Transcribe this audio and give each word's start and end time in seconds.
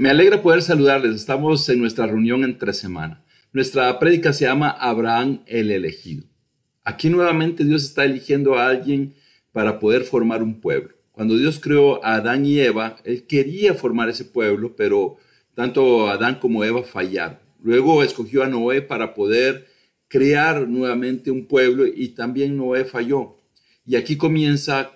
Me 0.00 0.08
alegra 0.08 0.40
poder 0.40 0.62
saludarles. 0.62 1.14
Estamos 1.14 1.68
en 1.68 1.78
nuestra 1.78 2.06
reunión 2.06 2.42
entre 2.42 2.72
semana. 2.72 3.22
Nuestra 3.52 3.98
prédica 3.98 4.32
se 4.32 4.46
llama 4.46 4.70
Abraham 4.70 5.42
el 5.44 5.70
elegido. 5.70 6.24
Aquí 6.84 7.10
nuevamente 7.10 7.64
Dios 7.64 7.84
está 7.84 8.06
eligiendo 8.06 8.56
a 8.56 8.66
alguien 8.66 9.14
para 9.52 9.78
poder 9.78 10.04
formar 10.04 10.42
un 10.42 10.58
pueblo. 10.58 10.94
Cuando 11.12 11.36
Dios 11.36 11.60
creó 11.60 12.02
a 12.02 12.14
Adán 12.14 12.46
y 12.46 12.60
Eva, 12.60 12.96
Él 13.04 13.26
quería 13.26 13.74
formar 13.74 14.08
ese 14.08 14.24
pueblo, 14.24 14.74
pero 14.74 15.18
tanto 15.54 16.08
Adán 16.08 16.38
como 16.40 16.64
Eva 16.64 16.82
fallaron. 16.82 17.38
Luego 17.62 18.02
escogió 18.02 18.42
a 18.42 18.48
Noé 18.48 18.80
para 18.80 19.12
poder 19.12 19.66
crear 20.08 20.66
nuevamente 20.66 21.30
un 21.30 21.44
pueblo 21.44 21.84
y 21.86 22.08
también 22.14 22.56
Noé 22.56 22.86
falló. 22.86 23.36
Y 23.84 23.96
aquí 23.96 24.16
comienza 24.16 24.92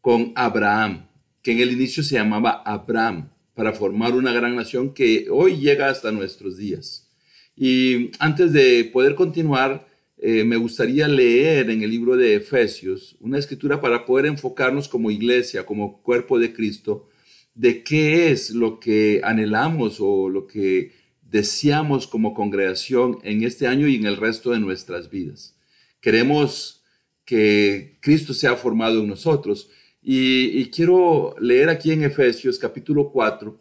con 0.00 0.32
Abraham, 0.34 1.06
que 1.42 1.52
en 1.52 1.60
el 1.60 1.70
inicio 1.70 2.02
se 2.02 2.16
llamaba 2.16 2.60
Abraham 2.66 3.28
para 3.58 3.72
formar 3.72 4.14
una 4.14 4.32
gran 4.32 4.54
nación 4.54 4.94
que 4.94 5.26
hoy 5.32 5.56
llega 5.56 5.88
hasta 5.88 6.12
nuestros 6.12 6.56
días. 6.56 7.10
Y 7.56 8.12
antes 8.20 8.52
de 8.52 8.84
poder 8.84 9.16
continuar, 9.16 9.88
eh, 10.16 10.44
me 10.44 10.56
gustaría 10.56 11.08
leer 11.08 11.68
en 11.68 11.82
el 11.82 11.90
libro 11.90 12.16
de 12.16 12.36
Efesios 12.36 13.16
una 13.18 13.36
escritura 13.36 13.80
para 13.80 14.04
poder 14.04 14.26
enfocarnos 14.26 14.86
como 14.86 15.10
iglesia, 15.10 15.66
como 15.66 16.00
cuerpo 16.02 16.38
de 16.38 16.52
Cristo, 16.52 17.08
de 17.56 17.82
qué 17.82 18.30
es 18.30 18.50
lo 18.50 18.78
que 18.78 19.22
anhelamos 19.24 19.96
o 19.98 20.28
lo 20.28 20.46
que 20.46 20.92
deseamos 21.20 22.06
como 22.06 22.34
congregación 22.34 23.18
en 23.24 23.42
este 23.42 23.66
año 23.66 23.88
y 23.88 23.96
en 23.96 24.06
el 24.06 24.18
resto 24.18 24.52
de 24.52 24.60
nuestras 24.60 25.10
vidas. 25.10 25.56
Queremos 26.00 26.84
que 27.24 27.98
Cristo 28.02 28.34
sea 28.34 28.54
formado 28.54 29.00
en 29.00 29.08
nosotros 29.08 29.68
y, 30.10 30.70
quiero 30.70 31.34
leer 31.38 31.68
aquí 31.68 31.92
en 31.92 32.02
Efesios 32.02 32.58
capítulo 32.58 33.10
4, 33.10 33.60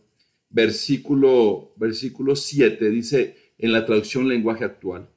versículo, 0.50 1.73
versículo 1.76 2.38
7, 2.38 2.90
dice 2.90 3.36
en 3.58 3.73
la 3.73 3.86
traducción 3.86 4.30
lenguaje 4.30 4.64
actual. 4.64 5.09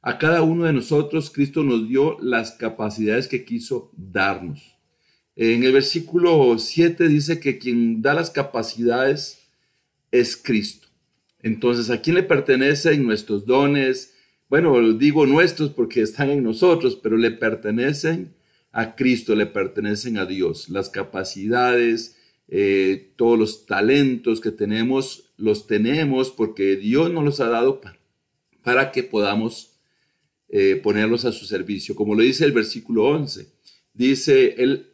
A 0.00 0.18
cada 0.18 0.42
uno 0.42 0.64
de 0.64 0.72
nosotros 0.72 1.30
Cristo 1.30 1.62
nos 1.62 1.88
dio 1.88 2.18
las 2.20 2.50
capacidades 2.50 3.28
que 3.28 3.44
quiso 3.44 3.92
darnos. 3.96 4.76
En 5.36 5.62
el 5.62 5.70
versículo 5.70 6.58
7 6.58 7.06
dice 7.06 7.38
que 7.38 7.58
quien 7.58 8.02
da 8.02 8.12
las 8.12 8.30
capacidades 8.30 9.38
es 10.10 10.36
Cristo. 10.36 10.88
Entonces, 11.42 11.90
¿a 11.90 12.02
quién 12.02 12.16
le 12.16 12.24
pertenecen 12.24 13.06
nuestros 13.06 13.46
dones? 13.46 14.16
Bueno, 14.48 14.92
digo 14.94 15.26
nuestros 15.26 15.70
porque 15.70 16.02
están 16.02 16.30
en 16.30 16.42
nosotros, 16.42 16.98
pero 17.00 17.16
le 17.16 17.30
pertenecen 17.30 18.34
a 18.72 18.96
Cristo, 18.96 19.34
le 19.34 19.46
pertenecen 19.46 20.18
a 20.18 20.26
Dios. 20.26 20.68
Las 20.68 20.88
capacidades, 20.88 22.16
eh, 22.48 23.12
todos 23.16 23.38
los 23.38 23.66
talentos 23.66 24.40
que 24.40 24.50
tenemos, 24.50 25.32
los 25.36 25.66
tenemos 25.66 26.30
porque 26.30 26.76
Dios 26.76 27.10
nos 27.10 27.24
los 27.24 27.40
ha 27.40 27.48
dado 27.48 27.80
para, 28.62 28.90
que 28.92 29.02
podamos 29.02 29.78
eh, 30.48 30.80
ponerlos 30.82 31.24
a 31.24 31.32
su 31.32 31.44
servicio. 31.44 31.94
Como 31.94 32.14
lo 32.14 32.22
dice 32.22 32.44
el 32.44 32.52
versículo 32.52 33.04
11, 33.04 33.46
dice, 33.92 34.54
él, 34.58 34.88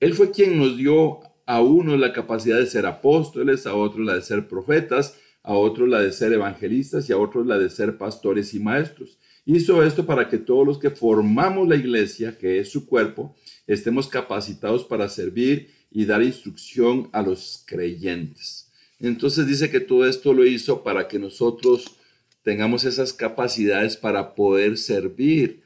él 0.00 0.14
fue 0.14 0.30
quien 0.30 0.58
nos 0.58 0.76
dio 0.76 1.20
a 1.46 1.60
uno 1.60 1.96
la 1.96 2.12
capacidad 2.12 2.58
de 2.58 2.66
ser 2.66 2.86
apóstoles, 2.86 3.66
a 3.66 3.74
otros 3.74 4.06
la 4.06 4.14
de 4.14 4.22
ser 4.22 4.48
profetas, 4.48 5.18
a 5.42 5.54
otros 5.54 5.88
la 5.88 6.00
de 6.00 6.12
ser 6.12 6.32
evangelistas 6.32 7.08
y 7.08 7.12
a 7.12 7.18
otros 7.18 7.46
la 7.46 7.58
de 7.58 7.70
ser 7.70 7.98
pastores 7.98 8.54
y 8.54 8.60
maestros. 8.60 9.18
Hizo 9.44 9.82
esto 9.82 10.06
para 10.06 10.28
que 10.28 10.38
todos 10.38 10.66
los 10.66 10.78
que 10.78 10.90
formamos 10.90 11.66
la 11.66 11.76
iglesia, 11.76 12.38
que 12.38 12.60
es 12.60 12.70
su 12.70 12.86
cuerpo, 12.86 13.34
estemos 13.66 14.06
capacitados 14.06 14.84
para 14.84 15.08
servir 15.08 15.70
y 15.90 16.04
dar 16.04 16.22
instrucción 16.22 17.08
a 17.12 17.22
los 17.22 17.64
creyentes. 17.66 18.70
Entonces 19.00 19.46
dice 19.48 19.68
que 19.68 19.80
todo 19.80 20.06
esto 20.06 20.32
lo 20.32 20.46
hizo 20.46 20.84
para 20.84 21.08
que 21.08 21.18
nosotros 21.18 21.96
tengamos 22.44 22.84
esas 22.84 23.12
capacidades 23.12 23.96
para 23.96 24.34
poder 24.34 24.78
servir 24.78 25.62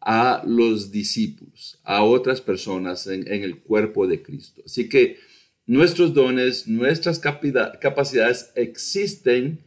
a 0.00 0.42
los 0.46 0.90
discípulos, 0.90 1.78
a 1.84 2.02
otras 2.02 2.40
personas 2.40 3.06
en, 3.06 3.26
el 3.28 3.58
cuerpo 3.58 4.06
de 4.06 4.22
Cristo. 4.22 4.62
Así 4.64 4.88
que 4.88 5.18
nuestros 5.66 6.14
dones, 6.14 6.66
nuestras 6.66 7.20
capacidades 7.20 8.50
existen 8.56 9.60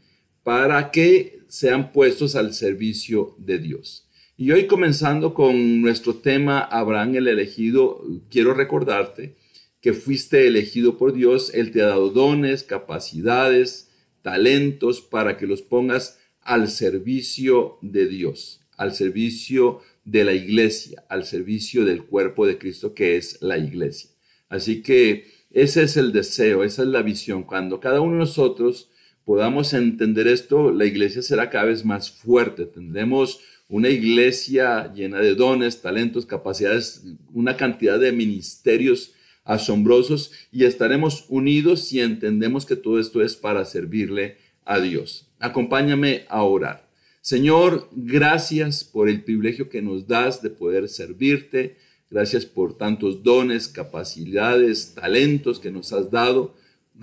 para 0.44 0.91
que 0.91 1.43
sean 1.53 1.91
puestos 1.91 2.36
al 2.36 2.56
servicio 2.56 3.36
de 3.38 3.59
Dios. 3.59 4.09
Y 4.36 4.50
hoy 4.50 4.66
comenzando 4.66 5.36
con 5.36 5.81
nuestro 5.81 6.16
tema 6.16 6.59
Abraham 6.59 7.14
el 7.14 7.28
elegido, 7.28 8.03
quiero 8.31 8.56
recordarte 8.56 9.36
que 9.80 9.94
fuiste 9.94 10.47
elegido 10.47 10.97
por 10.97 11.14
Dios, 11.14 11.53
Él 11.53 11.69
te 11.69 11.84
ha 11.84 11.90
dado 11.90 12.09
dones, 12.09 12.64
capacidades, 12.64 13.91
talentos 14.24 15.02
para 15.02 15.38
que 15.38 15.46
los 15.46 15.62
pongas 15.62 16.18
al 16.41 16.69
servicio 16.69 17.78
de 17.84 18.08
Dios, 18.08 18.62
al 18.75 18.96
servicio 18.96 19.81
de 20.06 20.24
la 20.24 20.34
iglesia, 20.34 21.06
al 21.08 21.24
servicio 21.24 21.85
del 21.85 22.03
cuerpo 22.03 22.47
de 22.47 22.58
Cristo 22.58 22.96
que 22.96 23.16
es 23.16 23.40
la 23.44 23.59
iglesia. 23.59 24.09
Así 24.50 24.81
que 24.81 25.28
ese 25.52 25.84
es 25.84 25.97
el 25.97 26.14
deseo, 26.14 26.64
esa 26.64 26.81
es 26.81 26.88
la 26.88 27.03
visión. 27.03 27.44
Cuando 27.44 27.80
cada 27.80 28.02
uno 28.02 28.14
de 28.14 28.20
nosotros 28.22 28.90
podamos 29.25 29.73
entender 29.73 30.28
esto, 30.28 30.72
la 30.72 30.85
iglesia 30.85 31.22
será 31.22 31.50
cada 31.50 31.66
vez 31.66 31.85
más 31.85 32.11
fuerte. 32.11 32.66
Tendremos 32.66 33.39
una 33.69 33.89
iglesia 33.89 34.94
llena 34.94 35.19
de 35.19 35.35
dones, 35.35 35.81
talentos, 35.81 36.25
capacidades, 36.25 37.03
una 37.34 37.57
cantidad 37.57 38.00
de 38.00 38.11
ministerios 38.11 39.13
asombrosos 39.44 40.31
y 40.51 40.66
estaremos 40.66 41.25
unidos 41.29 41.88
si 41.88 42.00
entendemos 42.00 42.66
que 42.66 42.75
todo 42.75 43.00
esto 43.00 43.22
es 43.22 43.35
para 43.35 43.66
servirle 43.66 44.38
a 44.66 44.79
Dios. 44.79 45.28
Acompáñame 45.40 46.25
a 46.29 46.44
orar. 46.44 46.88
Señor, 47.22 47.90
gracias 47.94 48.84
por 48.84 49.09
el 49.09 49.23
privilegio 49.23 49.69
que 49.69 49.81
nos 49.81 50.07
das 50.07 50.41
de 50.41 50.50
poder 50.50 50.90
servirte. 50.90 51.78
Gracias 52.09 52.45
por 52.45 52.78
tantos 52.78 53.23
dones, 53.23 53.67
capacidades, 53.67 54.94
talentos 54.94 55.59
que 55.59 55.72
nos 55.72 55.94
has 55.94 56.11
dado. 56.11 56.53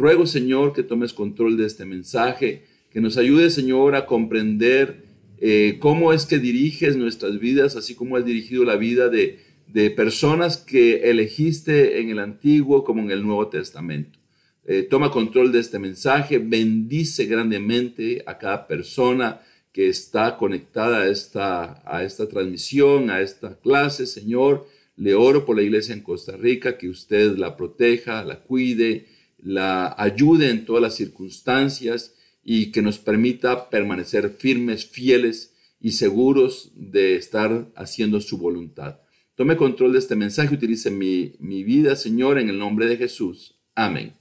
Ruego, 0.00 0.26
Señor, 0.26 0.72
que 0.72 0.82
tomes 0.82 1.12
control 1.12 1.58
de 1.58 1.66
este 1.66 1.84
mensaje, 1.84 2.64
que 2.90 3.02
nos 3.02 3.18
ayude, 3.18 3.50
Señor, 3.50 3.94
a 3.94 4.06
comprender 4.06 5.04
eh, 5.38 5.76
cómo 5.78 6.14
es 6.14 6.24
que 6.24 6.38
diriges 6.38 6.96
nuestras 6.96 7.38
vidas, 7.38 7.76
así 7.76 7.94
como 7.94 8.16
has 8.16 8.24
dirigido 8.24 8.64
la 8.64 8.76
vida 8.76 9.10
de, 9.10 9.40
de 9.68 9.90
personas 9.90 10.56
que 10.56 11.10
elegiste 11.10 12.00
en 12.00 12.08
el 12.08 12.18
Antiguo 12.18 12.82
como 12.82 13.02
en 13.02 13.10
el 13.10 13.22
Nuevo 13.22 13.48
Testamento. 13.48 14.18
Eh, 14.64 14.84
toma 14.88 15.10
control 15.10 15.52
de 15.52 15.60
este 15.60 15.78
mensaje, 15.78 16.38
bendice 16.38 17.26
grandemente 17.26 18.22
a 18.24 18.38
cada 18.38 18.66
persona 18.66 19.42
que 19.70 19.88
está 19.88 20.38
conectada 20.38 21.02
a 21.02 21.08
esta, 21.08 21.82
a 21.84 22.04
esta 22.04 22.26
transmisión, 22.26 23.10
a 23.10 23.20
esta 23.20 23.58
clase, 23.58 24.06
Señor. 24.06 24.66
Le 24.96 25.14
oro 25.14 25.44
por 25.44 25.56
la 25.56 25.62
iglesia 25.62 25.94
en 25.94 26.02
Costa 26.02 26.36
Rica, 26.38 26.78
que 26.78 26.88
usted 26.88 27.36
la 27.36 27.56
proteja, 27.56 28.24
la 28.24 28.40
cuide, 28.42 29.06
la 29.42 29.94
ayude 29.98 30.50
en 30.50 30.64
todas 30.64 30.82
las 30.82 30.94
circunstancias 30.94 32.14
y 32.42 32.72
que 32.72 32.82
nos 32.82 32.98
permita 32.98 33.70
permanecer 33.70 34.30
firmes, 34.30 34.86
fieles 34.86 35.54
y 35.80 35.92
seguros 35.92 36.72
de 36.74 37.16
estar 37.16 37.70
haciendo 37.74 38.20
su 38.20 38.38
voluntad. 38.38 39.00
Tome 39.34 39.56
control 39.56 39.92
de 39.92 39.98
este 39.98 40.16
mensaje, 40.16 40.54
utilice 40.54 40.90
mi, 40.90 41.34
mi 41.38 41.64
vida, 41.64 41.96
Señor, 41.96 42.38
en 42.38 42.48
el 42.50 42.58
nombre 42.58 42.86
de 42.86 42.96
Jesús. 42.96 43.58
Amén. 43.74 44.14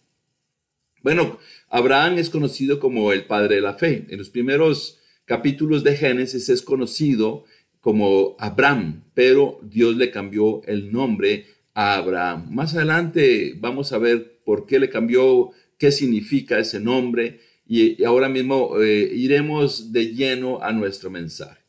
Bueno, 1.01 1.39
Abraham 1.69 2.17
es 2.17 2.29
conocido 2.29 2.79
como 2.79 3.11
el 3.11 3.25
padre 3.25 3.55
de 3.55 3.61
la 3.61 3.73
fe. 3.73 4.05
En 4.09 4.17
los 4.17 4.29
primeros 4.29 4.99
capítulos 5.25 5.83
de 5.83 5.95
Génesis 5.95 6.49
es 6.49 6.61
conocido 6.61 7.45
como 7.79 8.35
Abraham, 8.39 9.03
pero 9.13 9.59
Dios 9.63 9.95
le 9.95 10.11
cambió 10.11 10.61
el 10.65 10.91
nombre 10.91 11.45
Abraham. 11.79 12.47
Más 12.51 12.75
adelante 12.75 13.55
vamos 13.57 13.93
a 13.93 13.97
ver 13.97 14.41
por 14.43 14.65
qué 14.65 14.79
le 14.79 14.89
cambió, 14.89 15.51
qué 15.77 15.93
significa 15.93 16.59
ese 16.59 16.81
nombre 16.81 17.39
y, 17.65 18.03
ahora 18.03 18.27
mismo 18.27 18.77
eh, 18.81 19.09
iremos 19.13 19.93
de 19.93 20.13
lleno 20.13 20.61
a 20.61 20.73
nuestro 20.73 21.09
mensaje. 21.09 21.61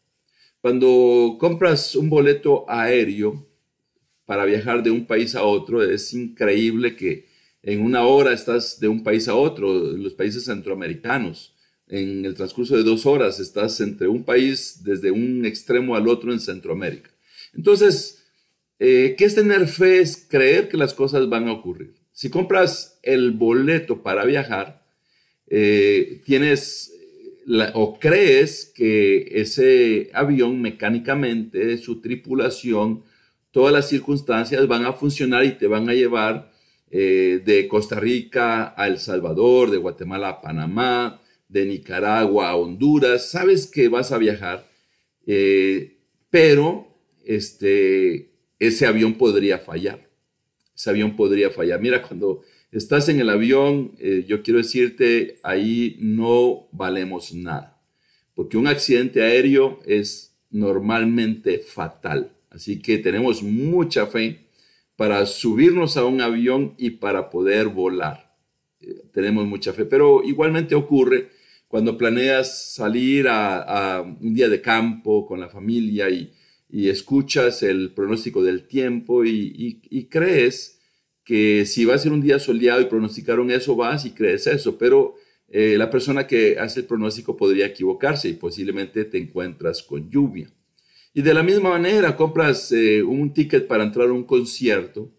Cuando 0.61 1.37
compras 1.39 1.95
un 1.95 2.11
boleto 2.11 2.69
aéreo 2.69 3.47
para 4.27 4.45
viajar 4.45 4.83
de 4.83 4.91
un 4.91 5.07
país 5.07 5.37
a 5.37 5.45
otro, 5.45 5.81
es 5.81 6.13
increíble 6.13 6.97
que 6.97 7.27
en 7.63 7.81
una 7.81 8.05
hora 8.05 8.33
estás 8.33 8.81
de 8.81 8.89
un 8.89 9.05
país 9.05 9.29
a 9.29 9.37
otro, 9.37 9.73
los 9.73 10.15
países 10.15 10.45
centroamericanos. 10.45 11.55
En 11.87 12.25
el 12.25 12.35
transcurso 12.35 12.77
de 12.77 12.83
dos 12.83 13.07
horas 13.07 13.39
estás 13.39 13.81
entre 13.81 14.09
un 14.09 14.25
país 14.25 14.81
desde 14.83 15.13
un 15.13 15.45
extremo 15.47 15.95
al 15.95 16.09
otro 16.09 16.33
en 16.33 16.41
Centroamérica. 16.41 17.11
Entonces, 17.55 18.20
eh, 18.81 19.15
¿qué 19.17 19.25
es 19.25 19.37
tener 19.37 19.69
fe? 19.69 20.01
Es 20.01 20.27
creer 20.29 20.69
que 20.69 20.77
las 20.77 20.95
cosas 20.95 21.29
van 21.29 21.47
a 21.47 21.53
ocurrir. 21.53 21.95
Si 22.13 22.31
compras 22.31 22.99
el 23.03 23.31
boleto 23.31 24.03
para 24.03 24.25
viajar, 24.25 24.85
eh, 25.47 26.21
tienes 26.25 26.93
o 27.75 27.99
crees 27.99 28.73
que 28.75 29.29
ese 29.33 30.11
avión 30.13 30.61
mecánicamente, 30.61 31.79
su 31.79 32.01
tripulación, 32.01 33.03
todas 33.51 33.73
las 33.73 33.89
circunstancias 33.89 34.67
van 34.69 34.85
a 34.85 34.93
funcionar 34.93 35.45
y 35.45 35.53
te 35.53 35.67
van 35.67 35.89
a 35.89 35.95
llevar 35.95 36.53
eh, 36.91 37.41
de 37.45 37.69
Costa 37.69 37.99
Rica 37.99 38.75
a 38.77 38.87
El 38.87 38.99
Salvador, 38.99 39.71
de 39.71 39.79
Guatemala 39.79 40.29
a 40.29 40.41
Panamá, 40.41 41.21
de 41.49 41.67
Nicaragua 41.67 42.51
a 42.51 42.57
Honduras. 42.57 43.31
Sabes 43.31 43.67
que 43.67 43.89
vas 43.89 44.13
a 44.13 44.19
viajar, 44.19 44.69
eh, 45.27 45.99
pero 46.31 46.89
este, 47.25 48.30
ese 48.61 48.87
avión 48.87 49.15
podría 49.15 49.59
fallar. 49.59 50.09
Ese 50.77 50.91
avión 50.91 51.17
podría 51.17 51.51
fallar. 51.51 51.81
Mira, 51.81 52.03
cuando 52.03 52.43
estás 52.71 53.09
en 53.09 53.19
el 53.19 53.31
avión, 53.31 53.97
eh, 53.99 54.25
yo 54.29 54.43
quiero 54.43 54.59
decirte, 54.59 55.39
ahí 55.43 55.97
no 55.99 56.69
valemos 56.71 57.35
nada, 57.35 57.83
porque 58.35 58.57
un 58.57 58.69
accidente 58.69 59.23
aéreo 59.23 59.81
es 59.85 60.37
normalmente 60.51 61.59
fatal. 61.59 62.33
Así 62.51 62.81
que 62.81 62.99
tenemos 62.99 63.43
mucha 63.43 64.07
fe 64.07 64.47
para 64.97 65.25
subirnos 65.27 65.97
a 65.97 66.05
un 66.05 66.21
avión 66.21 66.75
y 66.77 66.91
para 66.91 67.31
poder 67.31 67.69
volar. 67.69 68.37
Eh, 68.81 69.03
tenemos 69.13 69.47
mucha 69.47 69.73
fe, 69.73 69.85
pero 69.85 70.23
igualmente 70.23 70.75
ocurre 70.75 71.31
cuando 71.69 71.97
planeas 71.97 72.75
salir 72.75 73.27
a, 73.29 74.03
un 74.21 74.35
día 74.35 74.49
de 74.49 74.61
campo 74.61 75.25
con 75.25 75.39
la 75.39 75.49
familia 75.49 76.11
y, 76.11 76.33
escuchas 76.73 77.63
el 77.63 77.93
pronóstico 77.93 78.43
del 78.43 78.67
tiempo 78.67 79.25
y, 79.25 80.09
crees 80.11 80.81
que 81.25 81.67
si 81.67 81.85
va 81.85 81.95
a 81.95 81.99
ser 81.99 82.13
un 82.13 82.21
día 82.21 82.39
soleado 82.39 82.81
y 82.81 82.87
pronosticaron 82.87 83.51
eso, 83.51 83.77
vas 83.77 84.05
y 84.05 84.11
crees 84.11 84.47
eso, 84.47 84.79
pero 84.79 85.15
eh, 85.49 85.77
la 85.77 85.91
persona 85.91 86.27
que 86.27 86.59
hace 86.59 86.81
el 86.81 86.87
pronóstico 86.87 87.37
podría 87.37 87.67
equivocarse 87.67 88.29
y 88.29 88.35
posiblemente 88.35 89.05
te 89.05 89.19
encuentras 89.19 89.83
con 89.83 90.11
lluvia. 90.11 90.53
Y 91.13 91.23
de 91.23 91.35
la 91.35 91.43
misma 91.43 91.71
manera, 91.71 92.17
compras 92.17 92.71
eh, 92.73 93.03
un 93.03 93.33
ticket 93.35 93.67
para 93.67 93.85
entrar 93.85 94.09
a 94.09 94.13
un 94.13 94.25
concierto 94.25 95.13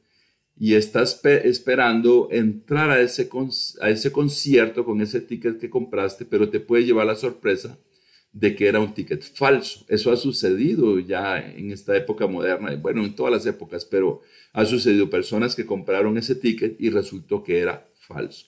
y 0.58 0.76
estás 0.76 1.20
esperando 1.26 2.30
entrar 2.32 2.92
a 2.92 3.02
ese, 3.02 3.30
a 3.82 3.90
ese 3.90 4.12
concierto 4.12 4.86
con 4.86 5.02
ese 5.02 5.22
ticket 5.22 5.60
que 5.60 5.70
compraste, 5.70 6.26
pero 6.26 6.50
te 6.50 6.60
puede 6.60 6.86
llevar 6.86 7.08
la 7.08 7.16
sorpresa 7.16 7.78
de 8.34 8.56
que 8.56 8.68
era 8.68 8.80
un 8.80 8.94
ticket 8.94 9.24
falso. 9.24 9.86
Eso 9.88 10.12
ha 10.12 10.18
sucedido 10.18 11.00
ya 11.00 11.40
en 11.40 11.72
esta 11.72 11.96
época 11.96 12.28
moderna, 12.28 12.76
bueno, 12.76 13.04
en 13.04 13.16
todas 13.16 13.34
las 13.34 13.46
épocas, 13.46 13.86
pero 13.86 14.22
ha 14.54 14.66
sucedido 14.66 15.10
personas 15.10 15.56
que 15.56 15.66
compraron 15.66 16.18
ese 16.18 16.36
ticket 16.36 16.80
y 16.80 16.90
resultó 16.90 17.44
que 17.44 17.60
era 17.60 17.88
falso. 18.00 18.48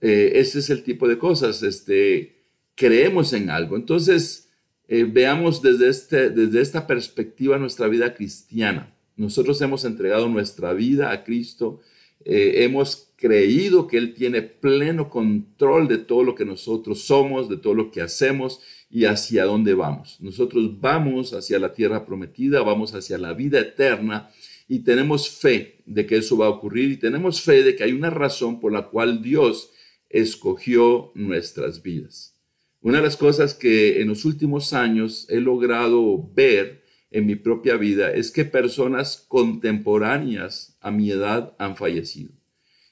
Eh, 0.00 0.32
ese 0.34 0.58
es 0.58 0.70
el 0.70 0.82
tipo 0.82 1.08
de 1.08 1.18
cosas, 1.18 1.62
este, 1.62 2.36
creemos 2.74 3.32
en 3.32 3.50
algo. 3.50 3.76
Entonces, 3.76 4.48
eh, 4.88 5.04
veamos 5.04 5.62
desde, 5.62 5.88
este, 5.88 6.30
desde 6.30 6.60
esta 6.60 6.86
perspectiva 6.86 7.58
nuestra 7.58 7.88
vida 7.88 8.14
cristiana. 8.14 8.94
Nosotros 9.16 9.60
hemos 9.62 9.84
entregado 9.84 10.28
nuestra 10.28 10.72
vida 10.74 11.10
a 11.10 11.24
Cristo, 11.24 11.80
eh, 12.28 12.64
hemos 12.64 13.12
creído 13.14 13.86
que 13.86 13.98
Él 13.98 14.12
tiene 14.12 14.42
pleno 14.42 15.08
control 15.08 15.86
de 15.86 15.98
todo 15.98 16.24
lo 16.24 16.34
que 16.34 16.44
nosotros 16.44 17.02
somos, 17.02 17.48
de 17.48 17.56
todo 17.56 17.74
lo 17.74 17.92
que 17.92 18.02
hacemos 18.02 18.60
y 18.90 19.04
hacia 19.04 19.44
dónde 19.44 19.74
vamos. 19.74 20.16
Nosotros 20.20 20.80
vamos 20.80 21.34
hacia 21.34 21.60
la 21.60 21.72
tierra 21.72 22.04
prometida, 22.04 22.62
vamos 22.62 22.94
hacia 22.94 23.16
la 23.16 23.32
vida 23.32 23.60
eterna 23.60 24.28
y 24.66 24.80
tenemos 24.80 25.30
fe 25.30 25.82
de 25.86 26.04
que 26.04 26.16
eso 26.16 26.36
va 26.36 26.46
a 26.46 26.50
ocurrir 26.50 26.90
y 26.90 26.96
tenemos 26.96 27.40
fe 27.42 27.62
de 27.62 27.76
que 27.76 27.84
hay 27.84 27.92
una 27.92 28.10
razón 28.10 28.58
por 28.58 28.72
la 28.72 28.88
cual 28.88 29.22
Dios 29.22 29.70
escogió 30.10 31.12
nuestras 31.14 31.84
vidas. 31.84 32.34
Una 32.80 32.98
de 32.98 33.04
las 33.04 33.16
cosas 33.16 33.54
que 33.54 34.00
en 34.00 34.08
los 34.08 34.24
últimos 34.24 34.72
años 34.72 35.26
he 35.30 35.40
logrado 35.40 36.28
ver 36.34 36.82
en 37.10 37.26
mi 37.26 37.36
propia 37.36 37.76
vida 37.76 38.12
es 38.12 38.30
que 38.30 38.44
personas 38.44 39.24
contemporáneas 39.28 40.76
a 40.80 40.90
mi 40.90 41.10
edad 41.10 41.54
han 41.58 41.76
fallecido. 41.76 42.32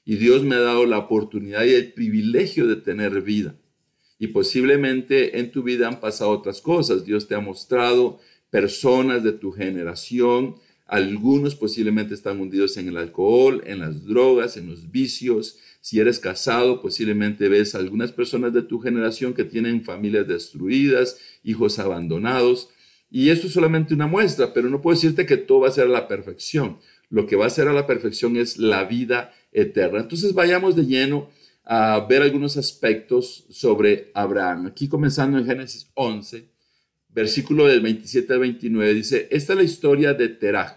Y 0.05 0.15
Dios 0.15 0.43
me 0.43 0.55
ha 0.55 0.61
dado 0.61 0.85
la 0.85 0.99
oportunidad 0.99 1.65
y 1.65 1.73
el 1.73 1.93
privilegio 1.93 2.67
de 2.67 2.75
tener 2.75 3.21
vida. 3.21 3.55
Y 4.19 4.27
posiblemente 4.27 5.39
en 5.39 5.51
tu 5.51 5.63
vida 5.63 5.87
han 5.87 5.99
pasado 5.99 6.31
otras 6.31 6.61
cosas. 6.61 7.05
Dios 7.05 7.27
te 7.27 7.35
ha 7.35 7.39
mostrado 7.39 8.19
personas 8.49 9.23
de 9.23 9.33
tu 9.33 9.51
generación. 9.51 10.55
Algunos 10.85 11.55
posiblemente 11.55 12.13
están 12.13 12.39
hundidos 12.39 12.77
en 12.77 12.87
el 12.87 12.97
alcohol, 12.97 13.63
en 13.65 13.79
las 13.79 14.05
drogas, 14.05 14.55
en 14.57 14.69
los 14.69 14.91
vicios, 14.91 15.59
si 15.85 15.99
eres 15.99 16.17
casado, 16.17 16.81
posiblemente 16.81 17.47
ves 17.47 17.75
algunas 17.75 18.11
personas 18.11 18.53
de 18.53 18.63
tu 18.63 18.79
generación 18.79 19.35
que 19.35 19.43
tienen 19.43 19.83
familias 19.83 20.27
destruidas, 20.27 21.19
hijos 21.43 21.77
abandonados. 21.77 22.69
Y 23.15 23.29
esto 23.29 23.47
es 23.47 23.53
solamente 23.53 23.93
una 23.93 24.07
muestra, 24.07 24.53
pero 24.53 24.69
no 24.69 24.81
puedo 24.81 24.93
decirte 24.93 25.25
que 25.25 25.37
todo 25.37 25.61
va 25.61 25.69
a 25.69 25.71
ser 25.71 25.85
a 25.85 25.89
la 25.89 26.05
perfección. 26.05 26.79
Lo 27.09 27.25
que 27.25 27.37
va 27.37 27.45
a 27.45 27.49
ser 27.49 27.69
a 27.69 27.73
la 27.73 27.87
perfección 27.87 28.35
es 28.35 28.57
la 28.57 28.83
vida 28.83 29.33
eterna. 29.53 30.01
Entonces 30.01 30.33
vayamos 30.33 30.75
de 30.75 30.85
lleno 30.85 31.29
a 31.63 32.05
ver 32.09 32.23
algunos 32.23 32.57
aspectos 32.57 33.45
sobre 33.49 34.11
Abraham. 34.13 34.65
Aquí 34.65 34.89
comenzando 34.89 35.37
en 35.37 35.45
Génesis 35.45 35.89
11, 35.93 36.49
versículo 37.07 37.67
del 37.67 37.79
27 37.79 38.33
al 38.33 38.39
29, 38.39 38.93
dice, 38.93 39.29
esta 39.31 39.53
es 39.53 39.59
la 39.59 39.63
historia 39.63 40.13
de 40.13 40.27
Terach, 40.27 40.75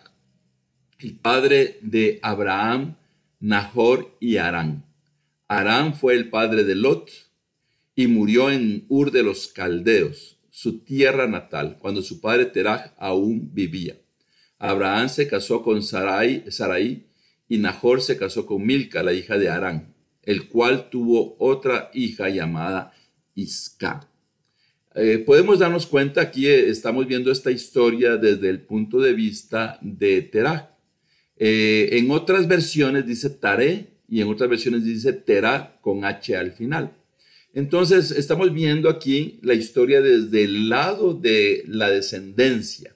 el 1.00 1.16
padre 1.16 1.80
de 1.82 2.20
Abraham, 2.22 2.94
Nahor 3.40 4.16
y 4.20 4.36
Arán. 4.36 4.84
Arán 5.48 5.96
fue 5.96 6.14
el 6.14 6.30
padre 6.30 6.62
de 6.62 6.76
Lot 6.76 7.10
y 7.96 8.06
murió 8.06 8.48
en 8.48 8.84
Ur 8.88 9.10
de 9.10 9.24
los 9.24 9.48
Caldeos, 9.48 10.37
su 10.60 10.80
tierra 10.80 11.28
natal, 11.28 11.76
cuando 11.78 12.02
su 12.02 12.20
padre 12.20 12.46
Teraj 12.46 12.92
aún 12.98 13.54
vivía. 13.54 13.96
Abraham 14.58 15.08
se 15.08 15.28
casó 15.28 15.62
con 15.62 15.84
Sarai, 15.84 16.50
Sarai 16.50 17.06
y 17.48 17.58
Nahor 17.58 18.02
se 18.02 18.16
casó 18.16 18.44
con 18.44 18.66
Milca, 18.66 19.04
la 19.04 19.12
hija 19.12 19.38
de 19.38 19.48
Arán, 19.48 19.94
el 20.24 20.48
cual 20.48 20.90
tuvo 20.90 21.36
otra 21.38 21.92
hija 21.94 22.28
llamada 22.28 22.92
Isca. 23.36 24.10
Eh, 24.96 25.18
podemos 25.24 25.60
darnos 25.60 25.86
cuenta, 25.86 26.22
aquí 26.22 26.48
eh, 26.48 26.68
estamos 26.68 27.06
viendo 27.06 27.30
esta 27.30 27.52
historia 27.52 28.16
desde 28.16 28.50
el 28.50 28.60
punto 28.60 28.98
de 28.98 29.12
vista 29.12 29.78
de 29.80 30.22
Terah. 30.22 30.76
Eh, 31.36 31.90
en 31.92 32.10
otras 32.10 32.48
versiones 32.48 33.06
dice 33.06 33.30
Tare 33.30 34.00
y 34.08 34.22
en 34.22 34.26
otras 34.26 34.50
versiones 34.50 34.82
dice 34.82 35.12
Terah 35.12 35.78
con 35.80 36.04
H 36.04 36.36
al 36.36 36.50
final. 36.50 36.97
Entonces, 37.58 38.12
estamos 38.12 38.54
viendo 38.54 38.88
aquí 38.88 39.40
la 39.42 39.52
historia 39.52 40.00
desde 40.00 40.44
el 40.44 40.68
lado 40.68 41.12
de 41.12 41.64
la 41.66 41.90
descendencia. 41.90 42.94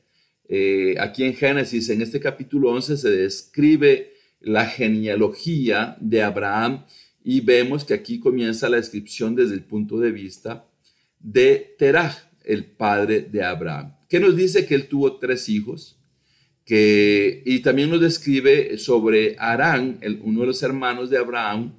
Eh, 0.48 0.94
aquí 1.00 1.24
en 1.24 1.34
Génesis, 1.34 1.88
en 1.88 2.00
este 2.00 2.20
capítulo 2.20 2.70
11, 2.70 2.96
se 2.96 3.10
describe 3.10 4.12
la 4.40 4.66
genealogía 4.66 5.96
de 6.00 6.22
Abraham 6.22 6.84
y 7.24 7.40
vemos 7.40 7.84
que 7.84 7.94
aquí 7.94 8.20
comienza 8.20 8.68
la 8.68 8.76
descripción 8.76 9.34
desde 9.34 9.54
el 9.54 9.64
punto 9.64 9.98
de 9.98 10.12
vista 10.12 10.64
de 11.18 11.74
Terah, 11.76 12.16
el 12.44 12.64
padre 12.64 13.22
de 13.22 13.42
Abraham. 13.42 13.96
¿Qué 14.08 14.20
nos 14.20 14.36
dice? 14.36 14.64
Que 14.64 14.76
él 14.76 14.86
tuvo 14.86 15.16
tres 15.16 15.48
hijos 15.48 15.98
y 16.64 17.58
también 17.64 17.90
nos 17.90 18.00
describe 18.00 18.78
sobre 18.78 19.34
Arán, 19.40 19.98
uno 20.22 20.42
de 20.42 20.46
los 20.46 20.62
hermanos 20.62 21.10
de 21.10 21.18
Abraham, 21.18 21.72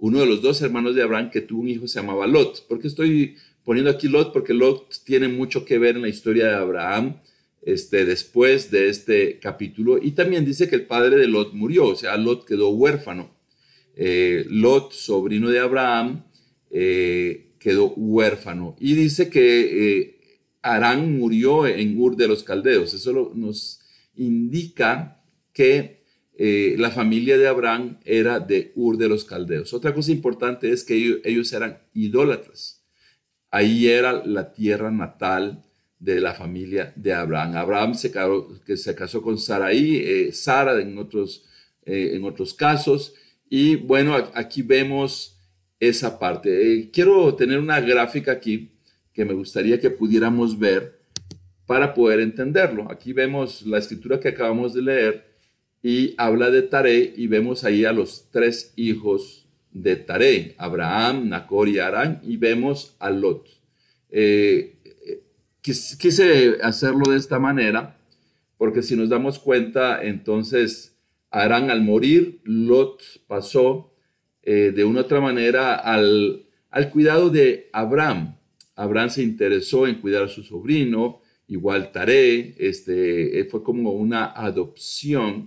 uno 0.00 0.20
de 0.20 0.26
los 0.26 0.42
dos 0.42 0.60
hermanos 0.62 0.94
de 0.94 1.02
Abraham 1.02 1.30
que 1.30 1.42
tuvo 1.42 1.60
un 1.60 1.68
hijo 1.68 1.86
se 1.86 2.00
llamaba 2.00 2.26
Lot. 2.26 2.66
¿Por 2.66 2.80
qué 2.80 2.88
estoy 2.88 3.36
poniendo 3.64 3.90
aquí 3.90 4.08
Lot? 4.08 4.32
Porque 4.32 4.54
Lot 4.54 4.88
tiene 5.04 5.28
mucho 5.28 5.64
que 5.64 5.78
ver 5.78 5.96
en 5.96 6.02
la 6.02 6.08
historia 6.08 6.46
de 6.48 6.54
Abraham 6.54 7.16
este, 7.62 8.06
después 8.06 8.70
de 8.70 8.88
este 8.88 9.38
capítulo. 9.38 9.98
Y 10.02 10.12
también 10.12 10.44
dice 10.44 10.68
que 10.68 10.76
el 10.76 10.86
padre 10.86 11.16
de 11.16 11.28
Lot 11.28 11.52
murió, 11.52 11.86
o 11.86 11.96
sea, 11.96 12.16
Lot 12.16 12.46
quedó 12.46 12.70
huérfano. 12.70 13.30
Eh, 13.94 14.46
Lot, 14.48 14.92
sobrino 14.92 15.50
de 15.50 15.58
Abraham, 15.58 16.24
eh, 16.70 17.52
quedó 17.58 17.92
huérfano. 17.94 18.76
Y 18.80 18.94
dice 18.94 19.28
que 19.28 19.98
eh, 19.98 20.20
Arán 20.62 21.18
murió 21.18 21.66
en 21.66 21.98
Ur 21.98 22.16
de 22.16 22.28
los 22.28 22.42
Caldeos. 22.42 22.94
Eso 22.94 23.32
nos 23.34 23.80
indica 24.16 25.22
que 25.52 25.99
eh, 26.42 26.76
la 26.78 26.90
familia 26.90 27.36
de 27.36 27.46
Abraham 27.46 27.98
era 28.02 28.40
de 28.40 28.72
Ur 28.74 28.96
de 28.96 29.10
los 29.10 29.26
Caldeos. 29.26 29.74
Otra 29.74 29.92
cosa 29.92 30.10
importante 30.10 30.72
es 30.72 30.84
que 30.84 31.20
ellos, 31.22 31.52
eran 31.52 31.82
idólatras. 31.92 32.82
Ahí 33.50 33.88
era 33.88 34.24
la 34.24 34.50
tierra 34.50 34.90
natal 34.90 35.62
de 35.98 36.18
la 36.18 36.32
familia 36.32 36.94
de 36.96 37.12
Abraham. 37.12 37.56
Abraham 37.56 37.94
se 37.94 38.10
casó, 38.10 39.20
con 39.20 39.36
Saraí, 39.36 39.96
eh, 39.96 40.32
Sara 40.32 40.80
en 40.80 40.96
otros, 40.96 41.44
eh, 41.84 42.12
en 42.14 42.24
otros 42.24 42.54
casos. 42.54 43.12
Y 43.50 43.76
bueno, 43.76 44.16
aquí 44.32 44.62
vemos 44.62 45.36
esa 45.78 46.18
parte. 46.18 46.88
quiero 46.90 47.34
tener 47.34 47.58
una 47.58 47.82
gráfica 47.82 48.32
aquí 48.32 48.70
que 49.12 49.26
me 49.26 49.34
gustaría 49.34 49.78
que 49.78 49.90
pudiéramos 49.90 50.58
ver 50.58 51.02
para 51.66 51.92
poder 51.92 52.20
entenderlo. 52.20 52.90
Aquí 52.90 53.12
vemos 53.12 53.60
la 53.66 53.76
escritura 53.76 54.18
que 54.18 54.28
acabamos 54.28 54.72
de 54.72 54.80
leer 54.80 55.29
y 55.82 56.14
habla 56.18 56.50
de 56.50 56.62
Tare 56.62 57.14
y 57.16 57.26
vemos 57.26 57.64
ahí 57.64 57.84
a 57.84 57.92
los 57.92 58.28
tres 58.30 58.72
hijos 58.76 59.46
de 59.72 59.96
Tare, 59.96 60.54
Abraham, 60.58 61.28
Nacor 61.28 61.68
y 61.68 61.78
Arán, 61.78 62.20
y 62.22 62.36
vemos 62.36 62.96
a 62.98 63.10
Lot. 63.10 63.48
Eh, 64.10 64.76
quise 65.62 66.58
hacerlo 66.62 67.10
de 67.10 67.16
esta 67.16 67.38
manera 67.38 67.96
porque 68.60 68.82
si 68.82 68.94
nos 68.94 69.08
damos 69.08 69.38
cuenta, 69.38 70.02
entonces 70.02 70.98
Arán 71.30 71.70
al 71.70 71.82
morir, 71.82 72.40
Lot 72.44 73.02
pasó 73.26 73.94
eh, 74.42 74.72
de 74.74 74.84
una 74.84 75.00
otra 75.00 75.18
manera 75.20 75.76
al, 75.76 76.44
al 76.70 76.90
cuidado 76.90 77.30
de 77.30 77.70
Abraham. 77.72 78.36
Abraham 78.74 79.08
se 79.08 79.22
interesó 79.22 79.86
en 79.86 80.00
cuidar 80.02 80.24
a 80.24 80.28
su 80.28 80.42
sobrino, 80.42 81.22
igual 81.48 81.90
Taré, 81.90 82.54
este, 82.58 83.46
fue 83.50 83.62
como 83.62 83.92
una 83.92 84.26
adopción 84.26 85.46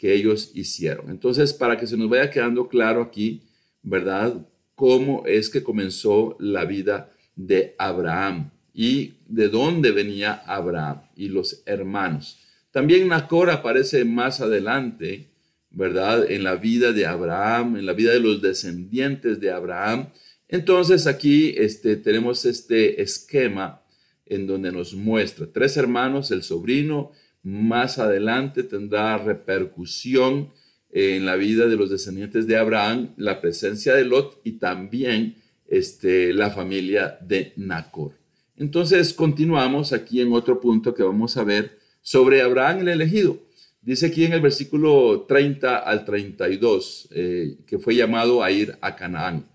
que 0.00 0.14
ellos 0.14 0.52
hicieron. 0.54 1.10
Entonces, 1.10 1.52
para 1.52 1.76
que 1.76 1.86
se 1.86 1.98
nos 1.98 2.08
vaya 2.08 2.30
quedando 2.30 2.68
claro 2.68 3.02
aquí, 3.02 3.42
¿verdad? 3.82 4.46
Cómo 4.74 5.24
es 5.26 5.50
que 5.50 5.62
comenzó 5.62 6.38
la 6.40 6.64
vida 6.64 7.12
de 7.36 7.74
Abraham 7.78 8.50
y 8.72 9.16
de 9.26 9.50
dónde 9.50 9.90
venía 9.90 10.42
Abraham 10.46 11.02
y 11.14 11.28
los 11.28 11.62
hermanos. 11.66 12.38
También 12.70 13.08
Nacor 13.08 13.50
aparece 13.50 14.06
más 14.06 14.40
adelante, 14.40 15.28
¿verdad? 15.70 16.30
En 16.30 16.44
la 16.44 16.54
vida 16.56 16.92
de 16.92 17.04
Abraham, 17.04 17.76
en 17.76 17.84
la 17.84 17.92
vida 17.92 18.12
de 18.12 18.20
los 18.20 18.40
descendientes 18.40 19.38
de 19.38 19.50
Abraham. 19.50 20.08
Entonces 20.48 21.06
aquí 21.06 21.52
este, 21.58 21.96
tenemos 21.96 22.46
este 22.46 23.02
esquema 23.02 23.82
en 24.24 24.46
donde 24.46 24.72
nos 24.72 24.94
muestra 24.94 25.46
tres 25.52 25.76
hermanos, 25.76 26.30
el 26.30 26.42
sobrino, 26.42 27.12
más 27.42 27.98
adelante 27.98 28.62
tendrá 28.62 29.16
repercusión 29.18 30.50
en 30.90 31.24
la 31.24 31.36
vida 31.36 31.66
de 31.66 31.76
los 31.76 31.90
descendientes 31.90 32.46
de 32.46 32.56
Abraham, 32.56 33.14
la 33.16 33.40
presencia 33.40 33.94
de 33.94 34.04
Lot 34.04 34.40
y 34.44 34.52
también 34.52 35.36
este, 35.68 36.34
la 36.34 36.50
familia 36.50 37.18
de 37.20 37.52
Nacor. 37.56 38.18
Entonces 38.56 39.14
continuamos 39.14 39.92
aquí 39.92 40.20
en 40.20 40.32
otro 40.32 40.60
punto 40.60 40.92
que 40.92 41.02
vamos 41.02 41.36
a 41.36 41.44
ver 41.44 41.78
sobre 42.02 42.42
Abraham 42.42 42.80
el 42.80 42.88
elegido. 42.88 43.38
Dice 43.80 44.06
aquí 44.06 44.24
en 44.24 44.34
el 44.34 44.42
versículo 44.42 45.24
30 45.26 45.78
al 45.78 46.04
32 46.04 47.08
eh, 47.12 47.56
que 47.66 47.78
fue 47.78 47.94
llamado 47.94 48.42
a 48.42 48.50
ir 48.50 48.76
a 48.82 48.96
Canaán. 48.96 49.46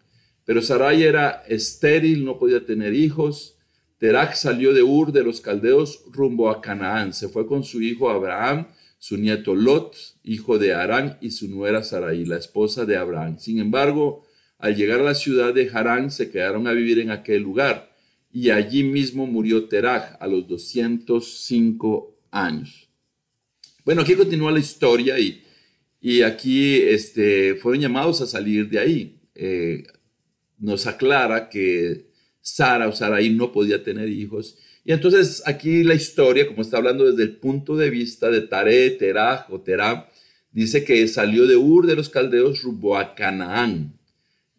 Pero 0.45 0.61
Sarai 0.61 1.03
era 1.03 1.43
estéril, 1.47 2.23
no 2.25 2.39
podía 2.39 2.65
tener 2.65 2.93
hijos 2.93 3.54
Terak 4.05 4.35
salió 4.35 4.71
de 4.71 4.83
Ur 4.83 5.11
de 5.11 5.23
los 5.23 5.41
Caldeos 5.41 6.03
rumbo 6.11 6.51
a 6.51 6.61
Canaán. 6.61 7.11
Se 7.11 7.27
fue 7.27 7.47
con 7.47 7.63
su 7.63 7.81
hijo 7.81 8.11
Abraham, 8.11 8.67
su 8.99 9.17
nieto 9.17 9.55
Lot, 9.55 9.95
hijo 10.23 10.59
de 10.59 10.75
Arán, 10.75 11.17
y 11.21 11.31
su 11.31 11.49
nuera 11.49 11.83
Sarai, 11.83 12.23
la 12.23 12.37
esposa 12.37 12.85
de 12.85 12.97
Abraham. 12.97 13.39
Sin 13.39 13.57
embargo, 13.57 14.23
al 14.59 14.75
llegar 14.75 14.99
a 14.99 15.05
la 15.05 15.15
ciudad 15.15 15.55
de 15.55 15.71
Harán, 15.73 16.11
se 16.11 16.29
quedaron 16.29 16.67
a 16.67 16.73
vivir 16.73 16.99
en 16.99 17.09
aquel 17.09 17.41
lugar, 17.41 17.95
y 18.31 18.51
allí 18.51 18.83
mismo 18.83 19.25
murió 19.25 19.67
Terak 19.67 20.17
a 20.19 20.27
los 20.27 20.47
205 20.47 22.15
años. 22.29 22.87
Bueno, 23.85 24.03
aquí 24.03 24.13
continúa 24.13 24.51
la 24.51 24.59
historia 24.59 25.17
y, 25.17 25.41
y 25.99 26.21
aquí 26.21 26.75
este, 26.75 27.55
fueron 27.55 27.81
llamados 27.81 28.21
a 28.21 28.27
salir 28.27 28.69
de 28.69 28.77
ahí. 28.77 29.19
Eh, 29.33 29.83
nos 30.59 30.85
aclara 30.85 31.49
que 31.49 32.13
Sara 32.45 32.87
o 32.87 32.91
Saraí 32.91 33.31
no 33.31 33.51
podía 33.51 33.83
tener 33.83 34.07
hijos. 34.07 34.57
Y 34.83 34.91
entonces 34.91 35.41
aquí 35.47 35.83
la 35.83 35.95
historia, 35.95 36.45
como 36.45 36.61
está 36.61 36.77
hablando 36.77 37.09
desde 37.09 37.23
el 37.23 37.37
punto 37.37 37.75
de 37.75 37.89
vista 37.89 38.29
de 38.29 38.41
Tare, 38.41 38.91
Terah 38.91 39.47
o 39.49 39.61
Terah, 39.61 40.11
dice 40.51 40.83
que 40.85 41.07
salió 41.07 41.47
de 41.47 41.57
Ur 41.57 41.87
de 41.87 41.95
los 41.95 42.09
Caldeos 42.09 42.61
rumbo 42.61 42.97
a 42.97 43.15
Canaán 43.15 43.97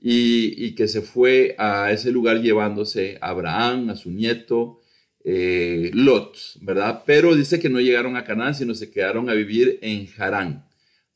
y, 0.00 0.74
que 0.74 0.88
se 0.88 1.00
fue 1.00 1.54
a 1.58 1.92
ese 1.92 2.10
lugar 2.10 2.42
llevándose 2.42 3.18
a 3.20 3.28
Abraham, 3.28 3.90
a 3.90 3.96
su 3.96 4.10
nieto, 4.10 4.80
eh, 5.24 5.90
Lot, 5.94 6.36
¿verdad? 6.62 7.04
Pero 7.06 7.36
dice 7.36 7.60
que 7.60 7.68
no 7.68 7.80
llegaron 7.80 8.16
a 8.16 8.24
Canaán, 8.24 8.56
sino 8.56 8.74
se 8.74 8.90
quedaron 8.90 9.30
a 9.30 9.34
vivir 9.34 9.78
en 9.80 10.08
Harán. 10.18 10.66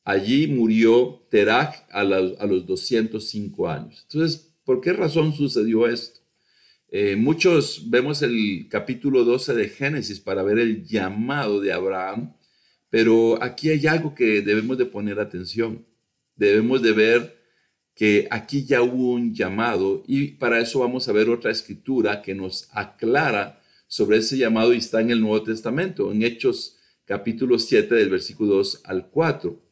Allí 0.04 0.46
murió 0.46 1.26
Terah 1.30 1.86
a, 1.90 2.00
a 2.00 2.46
los 2.46 2.66
205 2.66 3.68
años. 3.68 4.06
Entonces, 4.08 4.52
¿por 4.64 4.80
qué 4.80 4.92
razón 4.92 5.34
sucedió 5.34 5.88
esto? 5.88 6.19
Eh, 6.92 7.14
muchos 7.14 7.88
vemos 7.88 8.20
el 8.22 8.66
capítulo 8.68 9.22
12 9.22 9.54
de 9.54 9.68
Génesis 9.68 10.18
para 10.18 10.42
ver 10.42 10.58
el 10.58 10.84
llamado 10.84 11.60
de 11.60 11.72
Abraham, 11.72 12.34
pero 12.88 13.40
aquí 13.40 13.70
hay 13.70 13.86
algo 13.86 14.12
que 14.12 14.42
debemos 14.42 14.76
de 14.76 14.86
poner 14.86 15.20
atención. 15.20 15.86
Debemos 16.34 16.82
de 16.82 16.92
ver 16.92 17.38
que 17.94 18.26
aquí 18.32 18.64
ya 18.64 18.82
hubo 18.82 19.12
un 19.12 19.32
llamado 19.32 20.02
y 20.08 20.32
para 20.32 20.58
eso 20.58 20.80
vamos 20.80 21.06
a 21.08 21.12
ver 21.12 21.28
otra 21.28 21.52
escritura 21.52 22.22
que 22.22 22.34
nos 22.34 22.68
aclara 22.72 23.60
sobre 23.86 24.18
ese 24.18 24.36
llamado 24.36 24.74
y 24.74 24.78
está 24.78 25.00
en 25.00 25.10
el 25.10 25.20
Nuevo 25.20 25.44
Testamento, 25.44 26.10
en 26.10 26.24
Hechos 26.24 26.76
capítulo 27.04 27.60
7 27.60 27.94
del 27.94 28.10
versículo 28.10 28.56
2 28.56 28.82
al 28.84 29.10
4, 29.10 29.62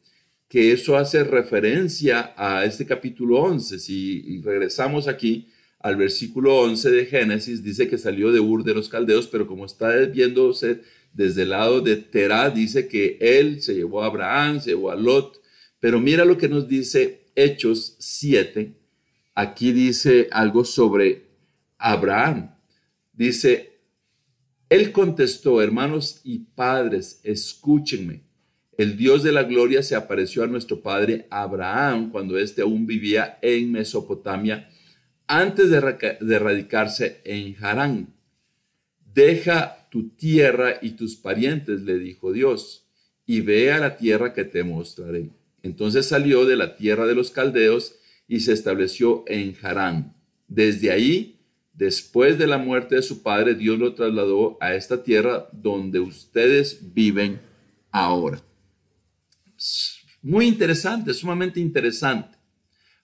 que 0.47 0.71
eso 0.71 0.95
hace 0.95 1.25
referencia 1.25 2.33
a 2.37 2.63
este 2.63 2.85
capítulo 2.85 3.41
11. 3.41 3.77
Si 3.79 4.41
regresamos 4.41 5.09
aquí, 5.09 5.49
al 5.79 5.95
versículo 5.95 6.57
11 6.59 6.91
de 6.91 7.05
Génesis, 7.05 7.63
dice 7.63 7.87
que 7.87 7.97
salió 7.97 8.31
de 8.31 8.39
Ur 8.39 8.63
de 8.63 8.73
los 8.73 8.89
Caldeos, 8.89 9.27
pero 9.27 9.47
como 9.47 9.65
está 9.65 9.95
viéndose 10.05 10.81
desde 11.13 11.43
el 11.43 11.49
lado 11.49 11.81
de 11.81 11.95
Terá, 11.95 12.49
dice 12.49 12.87
que 12.87 13.17
él 13.21 13.61
se 13.61 13.75
llevó 13.75 14.03
a 14.03 14.07
Abraham, 14.07 14.59
se 14.59 14.71
llevó 14.71 14.91
a 14.91 14.95
Lot, 14.95 15.41
pero 15.79 15.99
mira 16.01 16.25
lo 16.25 16.37
que 16.37 16.49
nos 16.49 16.67
dice 16.67 17.21
Hechos 17.35 17.95
7. 17.99 18.73
Aquí 19.33 19.71
dice 19.71 20.27
algo 20.31 20.65
sobre 20.65 21.27
Abraham. 21.77 22.53
Dice, 23.13 23.79
él 24.67 24.91
contestó, 24.91 25.61
hermanos 25.61 26.19
y 26.25 26.39
padres, 26.39 27.21
escúchenme. 27.23 28.23
El 28.77 28.97
Dios 28.97 29.23
de 29.23 29.31
la 29.31 29.43
gloria 29.43 29.81
se 29.81 29.95
apareció 29.95 30.43
a 30.43 30.47
nuestro 30.47 30.81
padre 30.81 31.25
Abraham 31.29 32.11
cuando 32.11 32.37
éste 32.37 32.61
aún 32.61 32.85
vivía 32.85 33.39
en 33.41 33.71
Mesopotamia 33.71 34.69
antes 35.29 35.69
de, 35.69 36.39
radicarse 36.39 37.21
en 37.23 37.55
Harán. 37.63 38.15
Deja 39.13 39.87
tu 39.91 40.09
tierra 40.09 40.79
y 40.81 40.91
tus 40.91 41.15
parientes, 41.15 41.81
le 41.81 41.99
dijo 41.99 42.33
Dios, 42.33 42.87
y 43.27 43.41
ve 43.41 43.71
a 43.71 43.77
la 43.77 43.95
tierra 43.95 44.33
que 44.33 44.43
te 44.43 44.63
mostraré. 44.63 45.29
Entonces 45.61 46.07
salió 46.07 46.45
de 46.45 46.55
la 46.55 46.75
tierra 46.75 47.05
de 47.05 47.13
los 47.13 47.29
caldeos 47.29 47.95
y 48.27 48.39
se 48.39 48.53
estableció 48.53 49.23
en 49.27 49.55
Harán. 49.61 50.15
Desde 50.47 50.89
ahí, 50.89 51.39
después 51.73 52.39
de 52.39 52.47
la 52.47 52.57
muerte 52.57 52.95
de 52.95 53.03
su 53.03 53.21
padre, 53.21 53.53
Dios 53.53 53.77
lo 53.77 53.93
trasladó 53.93 54.57
a 54.59 54.73
esta 54.73 55.03
tierra 55.03 55.47
donde 55.51 55.99
ustedes 55.99 56.91
viven 56.95 57.39
ahora. 57.91 58.41
Muy 60.23 60.47
interesante, 60.47 61.13
sumamente 61.13 61.59
interesante. 61.59 62.35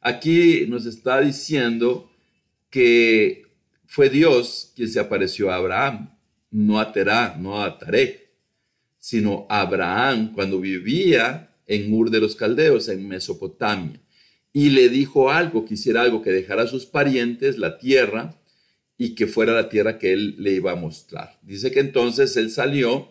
Aquí 0.01 0.65
nos 0.67 0.87
está 0.87 1.21
diciendo 1.21 2.09
que 2.75 3.45
fue 3.85 4.09
Dios 4.09 4.73
quien 4.75 4.89
se 4.89 4.99
apareció 4.99 5.49
a 5.49 5.55
Abraham, 5.55 6.13
no 6.51 6.77
a 6.77 6.91
Terá, 6.91 7.37
no 7.39 7.63
a 7.63 7.77
Taré, 7.77 8.33
sino 8.99 9.47
a 9.47 9.61
Abraham 9.61 10.33
cuando 10.33 10.59
vivía 10.59 11.55
en 11.67 11.93
Ur 11.93 12.09
de 12.09 12.19
los 12.19 12.35
Caldeos, 12.35 12.89
en 12.89 13.07
Mesopotamia. 13.07 14.01
Y 14.51 14.71
le 14.71 14.89
dijo 14.89 15.31
algo, 15.31 15.63
quisiera 15.63 16.01
algo, 16.01 16.21
que 16.21 16.31
dejara 16.31 16.63
a 16.63 16.67
sus 16.67 16.85
parientes 16.85 17.57
la 17.57 17.77
tierra 17.77 18.35
y 18.97 19.15
que 19.15 19.27
fuera 19.27 19.53
la 19.53 19.69
tierra 19.69 19.97
que 19.97 20.11
él 20.11 20.35
le 20.37 20.51
iba 20.51 20.73
a 20.73 20.75
mostrar. 20.75 21.39
Dice 21.43 21.71
que 21.71 21.79
entonces 21.79 22.35
él 22.35 22.51
salió 22.51 23.09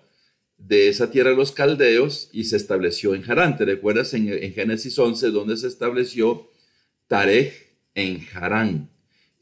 de 0.59 0.89
esa 0.89 1.11
tierra 1.11 1.31
de 1.31 1.37
los 1.37 1.53
caldeos 1.53 2.29
y 2.35 2.45
se 2.45 2.59
estableció 2.59 3.15
en 3.15 3.25
Harán. 3.31 3.57
¿Te 3.57 3.65
recuerdas 3.65 4.13
en, 4.13 4.29
en 4.29 4.53
Génesis 4.53 4.99
11 4.99 5.31
donde 5.31 5.57
se 5.57 5.69
estableció 5.69 6.51
Tarej 7.09 7.55
en 7.95 8.21
Harán? 8.35 8.94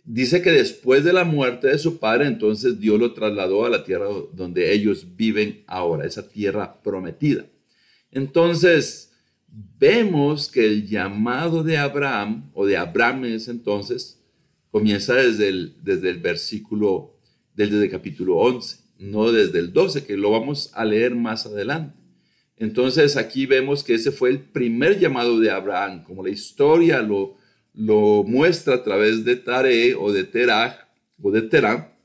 Dice 0.05 0.43
que 0.43 0.51
después 0.51 1.05
de 1.05 1.13
la 1.13 1.25
muerte 1.25 1.69
de 1.69 1.79
su 1.79 1.99
padre, 1.99 2.27
entonces 2.27 2.81
Dios 2.81 2.99
lo 2.99 3.13
trasladó 3.13 3.65
a 3.65 3.71
la 3.71 3.85
tierra 3.85 4.07
donde 4.33 4.73
ellos 4.73 5.17
viven 5.17 5.65
ahora, 5.67 6.07
esa 6.07 6.29
tierra 6.29 6.83
prometida. 6.83 7.47
Entonces, 8.11 9.13
vemos 9.79 10.49
que 10.49 10.65
el 10.65 10.87
llamado 10.87 11.63
de 11.63 11.79
Abraham, 11.79 12.51
o 12.55 12.67
de 12.67 12.77
Abraham 12.77 13.27
en 13.27 13.33
ese 13.35 13.51
entonces, 13.51 14.21
comienza 14.71 15.15
desde 15.15 15.49
el, 15.49 15.77
desde 15.83 16.11
el 16.11 16.19
versículo, 16.19 17.19
desde 17.55 17.83
el 17.83 17.91
capítulo 17.91 18.37
11, 18.39 18.79
no 18.99 19.31
desde 19.33 19.59
el 19.59 19.73
12, 19.73 20.05
que 20.05 20.17
lo 20.17 20.31
vamos 20.31 20.71
a 20.75 20.85
leer 20.85 21.15
más 21.15 21.47
adelante. 21.47 21.97
Entonces 22.57 23.17
aquí 23.17 23.47
vemos 23.47 23.83
que 23.83 23.95
ese 23.95 24.13
fue 24.13 24.31
el 24.31 24.41
primer 24.41 24.99
llamado 24.99 25.41
de 25.41 25.51
Abraham, 25.51 26.05
como 26.05 26.23
la 26.23 26.31
historia 26.31 27.03
lo, 27.03 27.37
lo 27.75 28.25
muestra 28.25 28.77
a 28.77 28.83
través 28.83 29.25
de 29.25 29.37
Tare 29.37 29.95
o 29.95 30.13
de 30.13 30.25
Terah 30.25 30.89
o 31.21 31.31
de 31.31 31.43
Terah. 31.43 31.97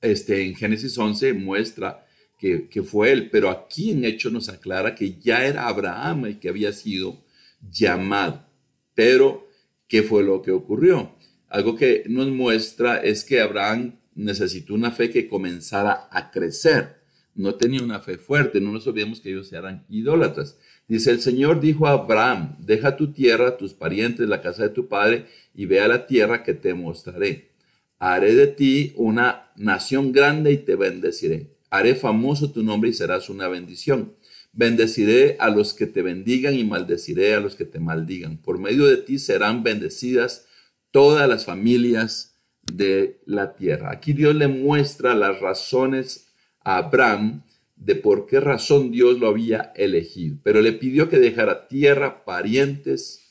Este, 0.00 0.44
en 0.44 0.54
Génesis 0.54 0.96
11 0.96 1.32
muestra 1.32 2.06
que, 2.38 2.68
que, 2.68 2.82
fue 2.82 3.12
él, 3.12 3.30
pero 3.30 3.50
aquí 3.50 3.90
en 3.90 4.04
hecho 4.04 4.30
nos 4.30 4.48
aclara 4.48 4.94
que 4.94 5.18
ya 5.18 5.46
era 5.46 5.68
Abraham 5.68 6.26
el 6.26 6.38
que 6.38 6.48
había 6.48 6.72
sido 6.72 7.24
llamado. 7.70 8.46
Pero, 8.94 9.48
¿qué 9.88 10.02
fue 10.02 10.22
lo 10.22 10.42
que 10.42 10.50
ocurrió? 10.50 11.16
Algo 11.48 11.76
que 11.76 12.04
nos 12.08 12.28
muestra 12.28 12.98
es 12.98 13.24
que 13.24 13.40
Abraham 13.40 13.98
necesitó 14.14 14.74
una 14.74 14.90
fe 14.90 15.10
que 15.10 15.28
comenzara 15.28 16.08
a 16.10 16.30
crecer. 16.30 16.96
No 17.36 17.54
tenía 17.54 17.82
una 17.82 18.00
fe 18.00 18.18
fuerte, 18.18 18.60
no 18.60 18.72
nos 18.72 18.86
olvidemos 18.86 19.20
que 19.20 19.30
ellos 19.30 19.52
eran 19.52 19.84
idólatras. 19.88 20.56
Dice, 20.88 21.10
el 21.10 21.20
Señor 21.20 21.60
dijo 21.60 21.86
a 21.86 21.92
Abraham, 21.92 22.56
deja 22.60 22.96
tu 22.96 23.12
tierra, 23.12 23.56
tus 23.56 23.74
parientes, 23.74 24.28
la 24.28 24.40
casa 24.40 24.64
de 24.64 24.70
tu 24.70 24.88
padre, 24.88 25.26
y 25.54 25.66
ve 25.66 25.86
la 25.86 26.06
tierra 26.06 26.42
que 26.42 26.54
te 26.54 26.74
mostraré. 26.74 27.50
Haré 27.98 28.34
de 28.34 28.46
ti 28.46 28.92
una 28.96 29.50
nación 29.56 30.12
grande 30.12 30.52
y 30.52 30.58
te 30.58 30.76
bendeciré. 30.76 31.50
Haré 31.70 31.94
famoso 31.94 32.50
tu 32.52 32.62
nombre 32.62 32.90
y 32.90 32.94
serás 32.94 33.28
una 33.28 33.48
bendición. 33.48 34.14
Bendeciré 34.52 35.36
a 35.38 35.50
los 35.50 35.74
que 35.74 35.86
te 35.86 36.02
bendigan 36.02 36.54
y 36.54 36.64
maldeciré 36.64 37.34
a 37.34 37.40
los 37.40 37.56
que 37.56 37.64
te 37.64 37.80
maldigan. 37.80 38.38
Por 38.38 38.58
medio 38.58 38.86
de 38.86 38.96
ti 38.96 39.18
serán 39.18 39.62
bendecidas 39.62 40.46
todas 40.90 41.28
las 41.28 41.44
familias 41.44 42.38
de 42.72 43.20
la 43.26 43.54
tierra. 43.54 43.90
Aquí 43.92 44.12
Dios 44.12 44.34
le 44.34 44.48
muestra 44.48 45.14
las 45.14 45.40
razones 45.40 46.25
Abraham 46.66 47.42
de 47.76 47.94
por 47.94 48.26
qué 48.26 48.40
razón 48.40 48.90
Dios 48.90 49.20
lo 49.20 49.28
había 49.28 49.72
elegido, 49.76 50.38
pero 50.42 50.60
le 50.60 50.72
pidió 50.72 51.08
que 51.08 51.18
dejara 51.18 51.68
tierra, 51.68 52.24
parientes, 52.24 53.22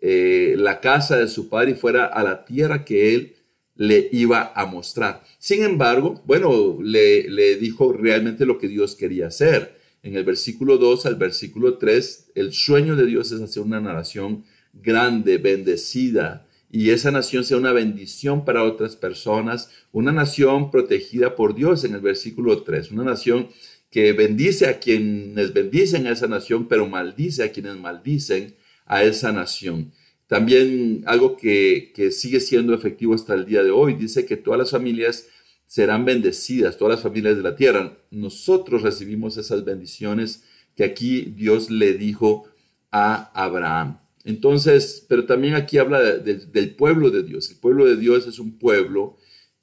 eh, 0.00 0.54
la 0.58 0.80
casa 0.80 1.16
de 1.16 1.28
su 1.28 1.48
padre 1.48 1.72
y 1.72 1.74
fuera 1.74 2.06
a 2.06 2.22
la 2.22 2.44
tierra 2.44 2.84
que 2.84 3.14
él 3.14 3.34
le 3.74 4.08
iba 4.12 4.52
a 4.54 4.66
mostrar. 4.66 5.24
Sin 5.38 5.64
embargo, 5.64 6.22
bueno, 6.26 6.78
le, 6.80 7.56
dijo 7.56 7.92
realmente 7.92 8.46
lo 8.46 8.58
que 8.58 8.68
Dios 8.68 8.94
quería 8.94 9.26
hacer. 9.26 9.80
En 10.02 10.14
el 10.14 10.24
versículo 10.24 10.78
2 10.78 11.06
al 11.06 11.16
versículo 11.16 11.78
3, 11.78 12.32
el 12.34 12.52
sueño 12.52 12.94
de 12.94 13.06
Dios 13.06 13.32
es 13.32 13.40
hacer 13.40 13.62
una 13.62 13.80
nación 13.80 14.44
grande, 14.72 15.38
bendecida, 15.38 16.43
y 16.76 16.90
esa 16.90 17.12
nación 17.12 17.44
sea 17.44 17.56
una 17.56 17.72
bendición 17.72 18.44
para 18.44 18.64
otras 18.64 18.96
personas, 18.96 19.70
una 19.92 20.10
nación 20.10 20.72
protegida 20.72 21.36
por 21.36 21.54
Dios 21.54 21.84
en 21.84 21.94
el 21.94 22.00
versículo 22.00 22.64
3, 22.64 22.90
una 22.90 23.04
nación 23.04 23.46
que 23.92 24.12
bendice 24.12 24.66
a 24.66 24.80
quienes 24.80 25.52
bendicen 25.52 26.08
a 26.08 26.10
esa 26.10 26.26
nación, 26.26 26.66
pero 26.66 26.88
maldice 26.88 27.44
a 27.44 27.52
quienes 27.52 27.76
maldicen 27.76 28.56
a 28.86 29.04
esa 29.04 29.30
nación. 29.30 29.92
También 30.26 31.04
algo 31.06 31.36
que, 31.36 31.92
que 31.94 32.10
sigue 32.10 32.40
siendo 32.40 32.74
efectivo 32.74 33.14
hasta 33.14 33.34
el 33.34 33.46
día 33.46 33.62
de 33.62 33.70
hoy, 33.70 33.94
dice 33.94 34.26
que 34.26 34.36
todas 34.36 34.58
las 34.58 34.72
familias 34.72 35.28
serán 35.66 36.04
bendecidas, 36.04 36.76
todas 36.76 36.96
las 36.96 37.04
familias 37.04 37.36
de 37.36 37.42
la 37.44 37.54
tierra. 37.54 37.96
Nosotros 38.10 38.82
recibimos 38.82 39.36
esas 39.36 39.64
bendiciones 39.64 40.42
que 40.74 40.82
aquí 40.82 41.32
Dios 41.36 41.70
le 41.70 41.92
dijo 41.92 42.48
a 42.90 43.30
Abraham. 43.32 44.03
Entonces, 44.24 45.04
pero 45.06 45.26
también 45.26 45.54
aquí 45.54 45.76
habla 45.76 46.00
del 46.00 46.74
pueblo 46.74 47.10
de 47.10 47.22
Dios. 47.22 47.50
El 47.50 47.58
pueblo 47.58 47.84
de 47.84 47.96
Dios 47.96 48.26
es 48.26 48.38
un 48.38 48.58
pueblo 48.58 49.18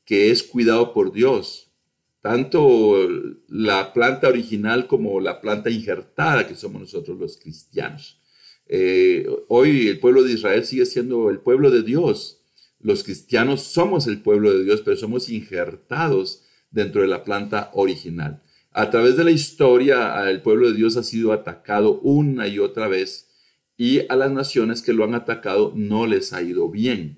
que 0.06 0.30
es 0.30 0.44
cuidado 0.44 0.94
por 0.94 1.12
Dios. 1.12 1.72
Tanto 2.22 3.10
la 3.48 3.92
planta 3.94 4.28
original 4.28 4.86
como 4.86 5.20
la 5.20 5.42
planta 5.42 5.72
injertada 5.72 6.48
que 6.48 6.56
somos 6.56 6.82
nosotros 6.82 7.20
los 7.20 7.38
cristianos. 7.38 8.22
Eh, 8.68 9.28
hoy 9.48 9.88
el 9.88 10.00
pueblo 10.00 10.22
de 10.22 10.34
Israel 10.34 10.64
sigue 10.64 10.86
siendo 10.86 11.32
el 11.32 11.40
pueblo 11.40 11.72
de 11.72 11.82
Dios. 11.82 12.44
Los 12.80 13.04
cristianos 13.04 13.64
somos 13.64 14.06
el 14.06 14.22
pueblo 14.22 14.54
de 14.54 14.64
Dios, 14.64 14.82
pero 14.82 14.96
somos 14.96 15.30
injertados 15.30 16.44
dentro 16.70 17.02
de 17.02 17.08
la 17.08 17.24
planta 17.24 17.72
original. 17.74 18.44
A 18.72 18.92
través 18.92 19.18
de 19.18 19.24
la 19.24 19.32
historia, 19.32 20.30
el 20.30 20.42
pueblo 20.42 20.70
de 20.70 20.76
Dios 20.76 20.98
ha 20.98 21.04
sido 21.04 21.34
atacado 21.34 22.00
una 22.02 22.48
y 22.48 22.60
otra 22.60 22.88
vez 22.88 23.31
y 23.84 24.06
a 24.10 24.16
las 24.16 24.32
naciones 24.32 24.84
que 24.84 24.94
lo 24.94 25.04
han 25.06 25.16
atacado 25.16 25.74
no 25.76 26.06
les 26.06 26.34
ha 26.34 26.44
ido 26.44 26.70
bien. 26.70 27.18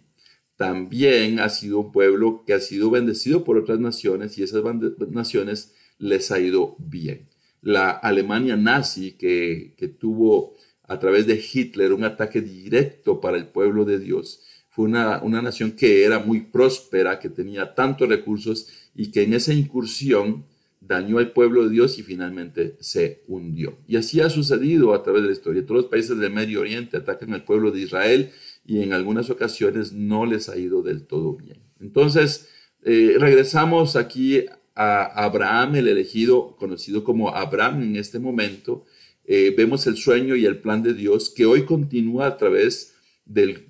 También 0.56 1.42
ha 1.42 1.50
sido 1.50 1.80
un 1.80 1.92
pueblo 1.92 2.46
que 2.48 2.54
ha 2.54 2.62
sido 2.62 2.90
bendecido 2.90 3.44
por 3.44 3.58
otras 3.58 3.82
naciones 3.82 4.38
y 4.38 4.44
esas 4.44 4.64
naciones 5.10 5.74
les 5.98 6.32
ha 6.32 6.40
ido 6.40 6.78
bien. 6.80 7.28
La 7.62 7.90
Alemania 7.90 8.56
nazi 8.56 9.12
que, 9.12 9.76
tuvo 10.00 10.54
a 10.84 11.00
través 11.00 11.28
de 11.28 11.44
Hitler 11.54 11.92
un 11.92 12.06
ataque 12.06 12.40
directo 12.40 13.20
para 13.20 13.36
el 13.36 13.48
pueblo 13.48 13.84
de 13.84 14.00
Dios, 14.00 14.40
fue 14.70 14.86
una, 14.86 15.22
una 15.22 15.42
nación 15.42 15.74
que 15.74 16.06
era 16.06 16.20
muy 16.20 16.44
próspera, 16.44 17.20
que 17.20 17.28
tenía 17.28 17.76
tantos 17.76 18.08
recursos 18.08 18.70
y 18.96 19.12
que 19.12 19.24
en 19.24 19.34
esa 19.34 19.54
incursión 19.54 20.46
dañó 20.88 21.20
al 21.20 21.32
pueblo 21.32 21.64
de 21.64 21.72
Dios 21.72 21.98
y 21.98 22.04
finalmente 22.04 22.76
se 22.80 23.24
hundió. 23.28 23.78
Y 23.88 23.96
así 23.96 24.20
ha 24.20 24.30
sucedido 24.30 24.94
a 24.94 25.04
través 25.04 25.22
de 25.22 25.30
la 25.30 25.34
historia. 25.34 25.66
Todos 25.66 25.84
los 25.84 25.92
países 25.92 26.18
del 26.18 26.32
Medio 26.32 26.62
Oriente 26.62 26.98
atacan 26.98 27.34
al 27.34 27.46
pueblo 27.46 27.72
de 27.72 27.82
Israel 27.82 28.32
y 28.66 28.82
en 28.82 28.94
algunas 28.94 29.30
ocasiones 29.30 29.94
no 29.94 30.26
les 30.26 30.50
ha 30.50 30.58
ido 30.58 30.82
del 30.82 31.06
todo 31.06 31.34
bien. 31.34 31.60
Entonces, 31.80 32.50
eh, 32.84 33.16
regresamos 33.18 33.96
aquí 33.96 34.46
a 34.76 35.04
Abraham, 35.24 35.76
el 35.76 35.88
elegido, 35.88 36.56
conocido 36.58 37.04
como 37.04 37.30
Abraham 37.30 37.84
en 37.84 37.96
este 37.96 38.20
momento. 38.20 38.86
Eh, 39.26 39.54
vemos 39.56 39.88
el 39.88 39.96
sueño 39.96 40.36
y 40.36 40.46
el 40.46 40.58
plan 40.60 40.84
de 40.84 40.94
Dios 40.94 41.30
que 41.30 41.46
hoy 41.46 41.64
continúa 41.64 42.28
a 42.28 42.38
través 42.38 42.94
del, 43.26 43.66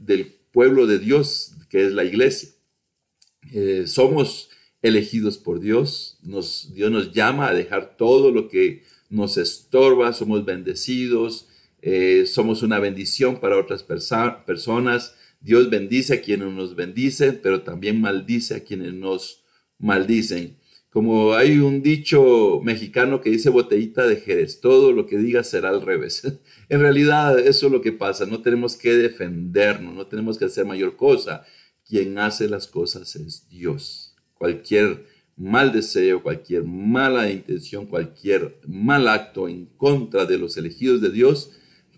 pueblo 0.52 0.86
de 0.86 0.99
Dios, 0.99 1.56
que 1.69 1.86
es 1.86 1.91
la 1.91 2.04
iglesia. 2.04 2.49
Eh, 3.52 3.86
somos 3.88 4.49
elegidos 4.84 5.38
por 5.38 5.60
Dios. 5.60 6.19
Dios 6.22 6.91
nos 6.91 7.12
llama 7.13 7.48
a 7.48 7.54
dejar 7.54 7.98
todo 7.98 8.30
lo 8.30 8.50
que 8.50 8.84
nos 9.10 9.38
estorba, 9.38 10.13
somos 10.13 10.46
bendecidos, 10.46 11.48
eh, 11.82 12.26
somos 12.28 12.62
una 12.62 12.80
bendición 12.80 13.39
para 13.39 13.58
otras 13.58 13.84
personas. 13.84 15.15
Dios 15.39 15.69
bendice 15.69 16.15
a 16.15 16.22
quienes 16.22 16.50
nos 16.50 16.76
bendicen, 16.76 17.39
pero 17.41 17.63
también 17.63 18.00
maldice 18.00 18.56
a 18.56 18.63
quienes 18.63 18.93
nos 18.93 19.43
maldicen. 19.80 20.58
Como 20.89 21.34
hay 21.34 21.58
un 21.58 21.82
dicho 21.82 22.62
mexicano 22.63 23.19
que 23.19 23.32
dice 23.32 23.50
botellita 23.50 24.06
de 24.06 24.17
Jerez, 24.17 24.60
todo 24.62 24.91
lo 24.91 25.08
que 25.08 25.17
diga 25.17 25.43
será 25.43 25.69
al 25.69 25.82
revés. 25.82 26.24
en 26.69 26.80
realidad 26.82 27.39
eso 27.39 27.67
es 27.67 27.72
lo 27.72 27.82
que 27.82 27.93
pasa, 27.93 28.26
no 28.26 28.41
tenemos 28.41 28.76
que 28.76 28.93
defendernos, 28.93 29.96
no 29.96 30.08
tenemos 30.08 30.38
que 30.38 30.46
hacer 30.46 30.65
mayor 30.65 30.96
cosa. 30.98 31.46
Quien 31.86 32.17
hace 32.17 32.48
las 32.48 32.67
cosas 32.67 33.15
es 33.15 33.50
Dios 33.50 34.12
cualquier 34.38 35.06
mal 35.36 35.72
deseo, 35.72 36.22
cualquier 36.22 36.63
mala 36.63 37.30
intención, 37.30 37.86
cualquier 37.86 38.60
mal 38.67 39.08
acto 39.08 39.48
en 39.48 39.65
contra 39.78 40.26
de 40.26 40.38
los 40.38 40.58
elegidos 40.58 41.02
de 41.02 41.10
Dios, 41.10 41.52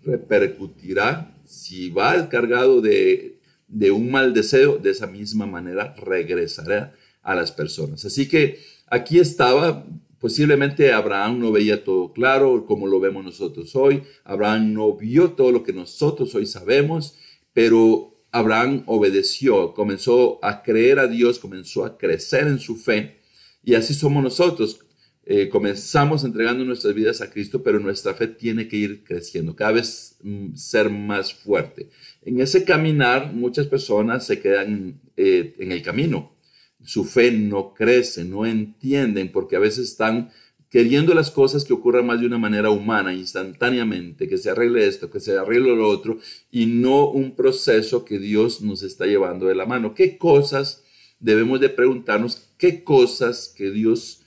repercutirá, 0.04 1.36
si 1.44 1.90
va 1.90 2.28
cargado 2.28 2.80
de, 2.80 3.38
de 3.68 3.90
un 3.90 4.10
mal 4.10 4.32
deseo, 4.32 4.78
de 4.78 4.90
esa 4.90 5.06
misma 5.06 5.46
manera 5.46 5.94
regresará 5.96 6.94
a 7.22 7.34
las 7.34 7.52
personas. 7.52 8.04
Así 8.04 8.28
que 8.28 8.60
aquí 8.86 9.18
estaba, 9.18 9.84
posiblemente 10.18 10.92
Abraham 10.92 11.40
no 11.40 11.52
veía 11.52 11.84
todo 11.84 12.12
claro 12.12 12.64
como 12.66 12.86
lo 12.86 13.00
vemos 13.00 13.24
nosotros 13.24 13.74
hoy, 13.76 14.02
Abraham 14.24 14.72
no 14.72 14.96
vio 14.96 15.32
todo 15.32 15.50
lo 15.52 15.62
que 15.62 15.72
nosotros 15.72 16.34
hoy 16.34 16.46
sabemos, 16.46 17.16
pero 17.52 18.15
Abraham 18.36 18.82
obedeció, 18.84 19.72
comenzó 19.72 20.38
a 20.44 20.62
creer 20.62 20.98
a 20.98 21.06
Dios, 21.06 21.38
comenzó 21.38 21.86
a 21.86 21.96
crecer 21.96 22.46
en 22.46 22.58
su 22.58 22.76
fe. 22.76 23.16
Y 23.64 23.74
así 23.74 23.94
somos 23.94 24.22
nosotros. 24.22 24.80
Eh, 25.24 25.48
comenzamos 25.48 26.22
entregando 26.22 26.62
nuestras 26.62 26.94
vidas 26.94 27.22
a 27.22 27.30
Cristo, 27.30 27.62
pero 27.62 27.80
nuestra 27.80 28.12
fe 28.12 28.28
tiene 28.28 28.68
que 28.68 28.76
ir 28.76 29.04
creciendo, 29.04 29.56
cada 29.56 29.72
vez 29.72 30.16
mm, 30.22 30.54
ser 30.54 30.90
más 30.90 31.32
fuerte. 31.32 31.88
En 32.22 32.38
ese 32.40 32.62
caminar, 32.64 33.32
muchas 33.32 33.66
personas 33.66 34.26
se 34.26 34.38
quedan 34.38 35.00
eh, 35.16 35.54
en 35.58 35.72
el 35.72 35.82
camino. 35.82 36.36
Su 36.84 37.04
fe 37.06 37.32
no 37.32 37.72
crece, 37.72 38.24
no 38.24 38.44
entienden, 38.44 39.32
porque 39.32 39.56
a 39.56 39.60
veces 39.60 39.88
están 39.88 40.30
queriendo 40.70 41.14
las 41.14 41.30
cosas 41.30 41.64
que 41.64 41.72
ocurran 41.72 42.06
más 42.06 42.20
de 42.20 42.26
una 42.26 42.38
manera 42.38 42.70
humana, 42.70 43.12
instantáneamente, 43.12 44.28
que 44.28 44.38
se 44.38 44.50
arregle 44.50 44.86
esto, 44.86 45.10
que 45.10 45.20
se 45.20 45.36
arregle 45.36 45.76
lo 45.76 45.88
otro, 45.88 46.18
y 46.50 46.66
no 46.66 47.08
un 47.08 47.34
proceso 47.36 48.04
que 48.04 48.18
Dios 48.18 48.60
nos 48.60 48.82
está 48.82 49.06
llevando 49.06 49.46
de 49.46 49.54
la 49.54 49.66
mano. 49.66 49.94
¿Qué 49.94 50.18
cosas 50.18 50.84
debemos 51.20 51.60
de 51.60 51.68
preguntarnos? 51.68 52.50
¿Qué 52.58 52.82
cosas 52.82 53.52
que 53.56 53.70
Dios 53.70 54.22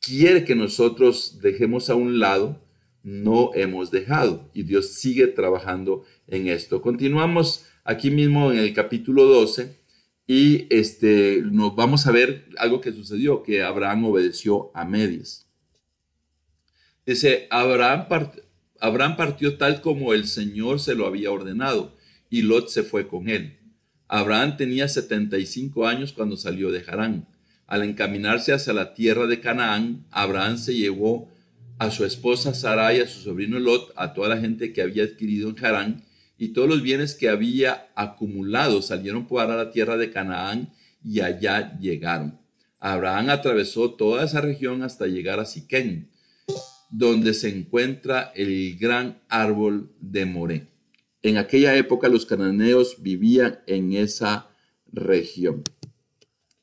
quiere 0.00 0.44
que 0.44 0.54
nosotros 0.54 1.38
dejemos 1.40 1.88
a 1.90 1.94
un 1.94 2.18
lado 2.18 2.60
no 3.02 3.52
hemos 3.54 3.90
dejado? 3.90 4.50
Y 4.54 4.64
Dios 4.64 4.88
sigue 4.88 5.28
trabajando 5.28 6.04
en 6.26 6.48
esto. 6.48 6.82
Continuamos 6.82 7.64
aquí 7.84 8.10
mismo 8.10 8.50
en 8.50 8.58
el 8.58 8.74
capítulo 8.74 9.24
12 9.24 9.76
y 10.26 10.66
este, 10.70 11.42
nos 11.44 11.76
vamos 11.76 12.06
a 12.06 12.10
ver 12.10 12.48
algo 12.58 12.80
que 12.80 12.92
sucedió, 12.92 13.44
que 13.44 13.62
Abraham 13.62 14.06
obedeció 14.06 14.72
a 14.74 14.84
medias. 14.84 15.45
Dice, 17.06 17.46
Abraham, 17.50 18.06
Abraham 18.80 19.16
partió 19.16 19.56
tal 19.56 19.80
como 19.80 20.12
el 20.12 20.26
Señor 20.26 20.80
se 20.80 20.96
lo 20.96 21.06
había 21.06 21.30
ordenado, 21.30 21.94
y 22.28 22.42
Lot 22.42 22.68
se 22.68 22.82
fue 22.82 23.06
con 23.06 23.28
él. 23.28 23.56
Abraham 24.08 24.56
tenía 24.56 24.88
75 24.88 25.86
años 25.86 26.12
cuando 26.12 26.36
salió 26.36 26.72
de 26.72 26.84
Harán. 26.84 27.28
Al 27.68 27.84
encaminarse 27.84 28.52
hacia 28.52 28.72
la 28.72 28.92
tierra 28.92 29.28
de 29.28 29.40
Canaán, 29.40 30.04
Abraham 30.10 30.58
se 30.58 30.74
llevó 30.74 31.30
a 31.78 31.92
su 31.92 32.04
esposa 32.04 32.54
Sarai, 32.54 33.00
a 33.00 33.06
su 33.06 33.20
sobrino 33.20 33.60
Lot, 33.60 33.92
a 33.94 34.12
toda 34.12 34.28
la 34.28 34.38
gente 34.38 34.72
que 34.72 34.82
había 34.82 35.04
adquirido 35.04 35.48
en 35.48 35.64
Harán, 35.64 36.04
y 36.38 36.48
todos 36.48 36.68
los 36.68 36.82
bienes 36.82 37.14
que 37.14 37.28
había 37.28 37.86
acumulado 37.94 38.82
salieron 38.82 39.28
para 39.28 39.56
la 39.56 39.70
tierra 39.70 39.96
de 39.96 40.10
Canaán 40.10 40.70
y 41.04 41.20
allá 41.20 41.78
llegaron. 41.78 42.40
Abraham 42.80 43.30
atravesó 43.30 43.92
toda 43.92 44.24
esa 44.24 44.40
región 44.40 44.82
hasta 44.82 45.06
llegar 45.06 45.38
a 45.38 45.44
Siquén 45.44 46.10
donde 46.96 47.34
se 47.34 47.50
encuentra 47.50 48.32
el 48.34 48.78
gran 48.78 49.18
árbol 49.28 49.92
de 50.00 50.24
Moré. 50.24 50.66
En 51.20 51.36
aquella 51.36 51.76
época 51.76 52.08
los 52.08 52.24
cananeos 52.24 53.02
vivían 53.02 53.58
en 53.66 53.92
esa 53.92 54.48
región. 54.90 55.62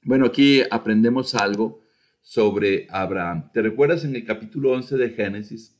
Bueno, 0.02 0.26
aquí 0.26 0.64
aprendemos 0.72 1.36
algo 1.36 1.84
sobre 2.24 2.88
Abraham. 2.90 3.52
¿Te 3.54 3.62
recuerdas 3.62 4.06
en 4.06 4.16
el 4.16 4.26
capítulo 4.26 4.72
11 4.72 4.98
de 4.98 5.10
Génesis? 5.12 5.76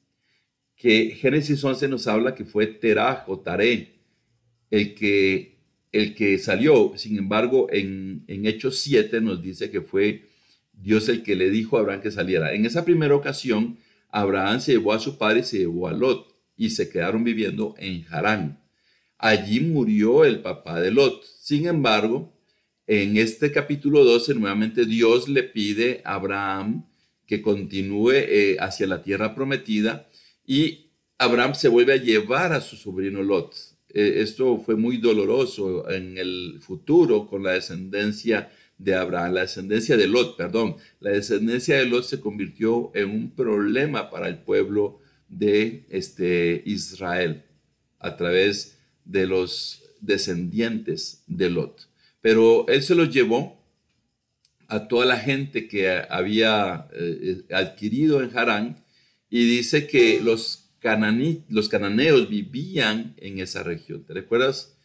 Que 0.76 1.16
Génesis 1.20 1.64
11 1.64 1.88
nos 1.88 2.06
habla 2.06 2.36
que 2.36 2.46
fue 2.46 2.68
Terah 2.68 3.24
o 3.26 3.40
Taré 3.40 3.96
el 4.70 4.94
que, 4.94 5.58
el 5.92 6.14
que 6.14 6.38
salió. 6.38 6.94
Sin 6.96 7.18
embargo, 7.18 7.70
en, 7.72 8.24
en 8.28 8.46
Hechos 8.46 8.78
7 8.78 9.20
nos 9.20 9.42
dice 9.42 9.72
que 9.72 9.82
fue 9.82 10.26
Dios 10.74 11.10
el 11.10 11.24
que 11.24 11.36
le 11.36 11.50
dijo 11.50 11.78
a 11.78 11.80
Abraham 11.80 12.02
que 12.02 12.12
saliera. 12.12 12.54
En 12.54 12.68
esa 12.68 12.86
primera 12.86 13.16
ocasión, 13.16 13.80
Abraham 14.14 14.62
se 14.62 14.74
llevó 14.74 14.94
a 14.94 15.00
su 15.00 15.18
padre 15.18 15.40
y 15.40 15.44
se 15.44 15.58
llevó 15.58 15.88
a 15.88 15.92
Lot 15.92 16.28
y 16.56 16.70
se 16.70 16.88
quedaron 16.88 17.24
viviendo 17.24 17.74
en 17.80 18.06
Harán. 18.12 18.64
Allí 19.18 19.60
murió 19.60 20.24
el 20.24 20.42
papá 20.42 20.80
de 20.80 20.92
Lot. 20.92 21.24
Sin 21.24 21.66
embargo, 21.66 22.32
en 22.86 23.18
este 23.18 23.52
capítulo 23.52 24.06
12, 24.06 24.36
nuevamente 24.36 24.86
Dios 24.86 25.28
le 25.28 25.42
pide 25.42 26.02
a 26.06 26.14
Abraham 26.14 26.86
que 27.26 27.42
continúe 27.42 28.12
eh, 28.12 28.58
hacia 28.60 28.86
la 28.86 29.02
tierra 29.02 29.34
prometida 29.34 30.08
y 30.46 30.92
Abraham 31.18 31.56
se 31.56 31.70
vuelve 31.70 31.94
a 31.94 31.98
llevar 31.98 32.54
a 32.54 32.62
su 32.62 32.76
sobrino 32.76 33.24
Lot. 33.24 33.56
Eh, 33.90 34.22
esto 34.22 34.60
fue 34.60 34.76
muy 34.76 34.98
doloroso 34.98 35.90
en 35.90 36.20
el 36.20 36.60
futuro 36.62 37.26
con 37.26 37.42
la 37.42 37.54
descendencia 37.54 38.52
de 38.84 38.96
Abraham, 38.96 39.34
la 39.34 39.42
descendencia 39.42 39.96
de 39.98 40.08
Lot, 40.08 40.36
perdón. 40.36 40.76
La 41.00 41.12
descendencia 41.12 41.78
de 41.78 41.86
Lot 41.86 42.04
se 42.04 42.20
convirtió 42.20 42.92
en 42.94 43.10
un 43.10 43.32
problema 43.32 44.10
para 44.10 44.28
el 44.28 44.40
pueblo 44.40 45.00
de 45.30 45.86
este, 45.90 46.62
Israel 46.66 47.44
a 48.00 48.18
través 48.18 48.78
de 49.06 49.26
los 49.26 49.84
descendientes 50.02 51.24
de 51.28 51.50
Lot. 51.50 51.88
Pero 52.22 52.68
él 52.68 52.84
se 52.84 52.96
los 52.96 53.10
llevó 53.10 53.62
a 54.68 54.88
toda 54.88 55.06
la 55.06 55.18
gente 55.18 55.68
que 55.68 55.90
había 56.10 56.88
eh, 56.94 57.44
adquirido 57.52 58.22
en 58.22 58.36
Harán 58.38 58.84
y 59.30 59.46
dice 59.46 59.88
que 59.88 60.22
los, 60.22 60.70
los 61.50 61.70
cananeos 61.70 62.30
vivían 62.30 63.14
en 63.18 63.40
esa 63.40 63.64
región. 63.64 64.04
¿Te 64.04 64.14
recuerdas? 64.14 64.76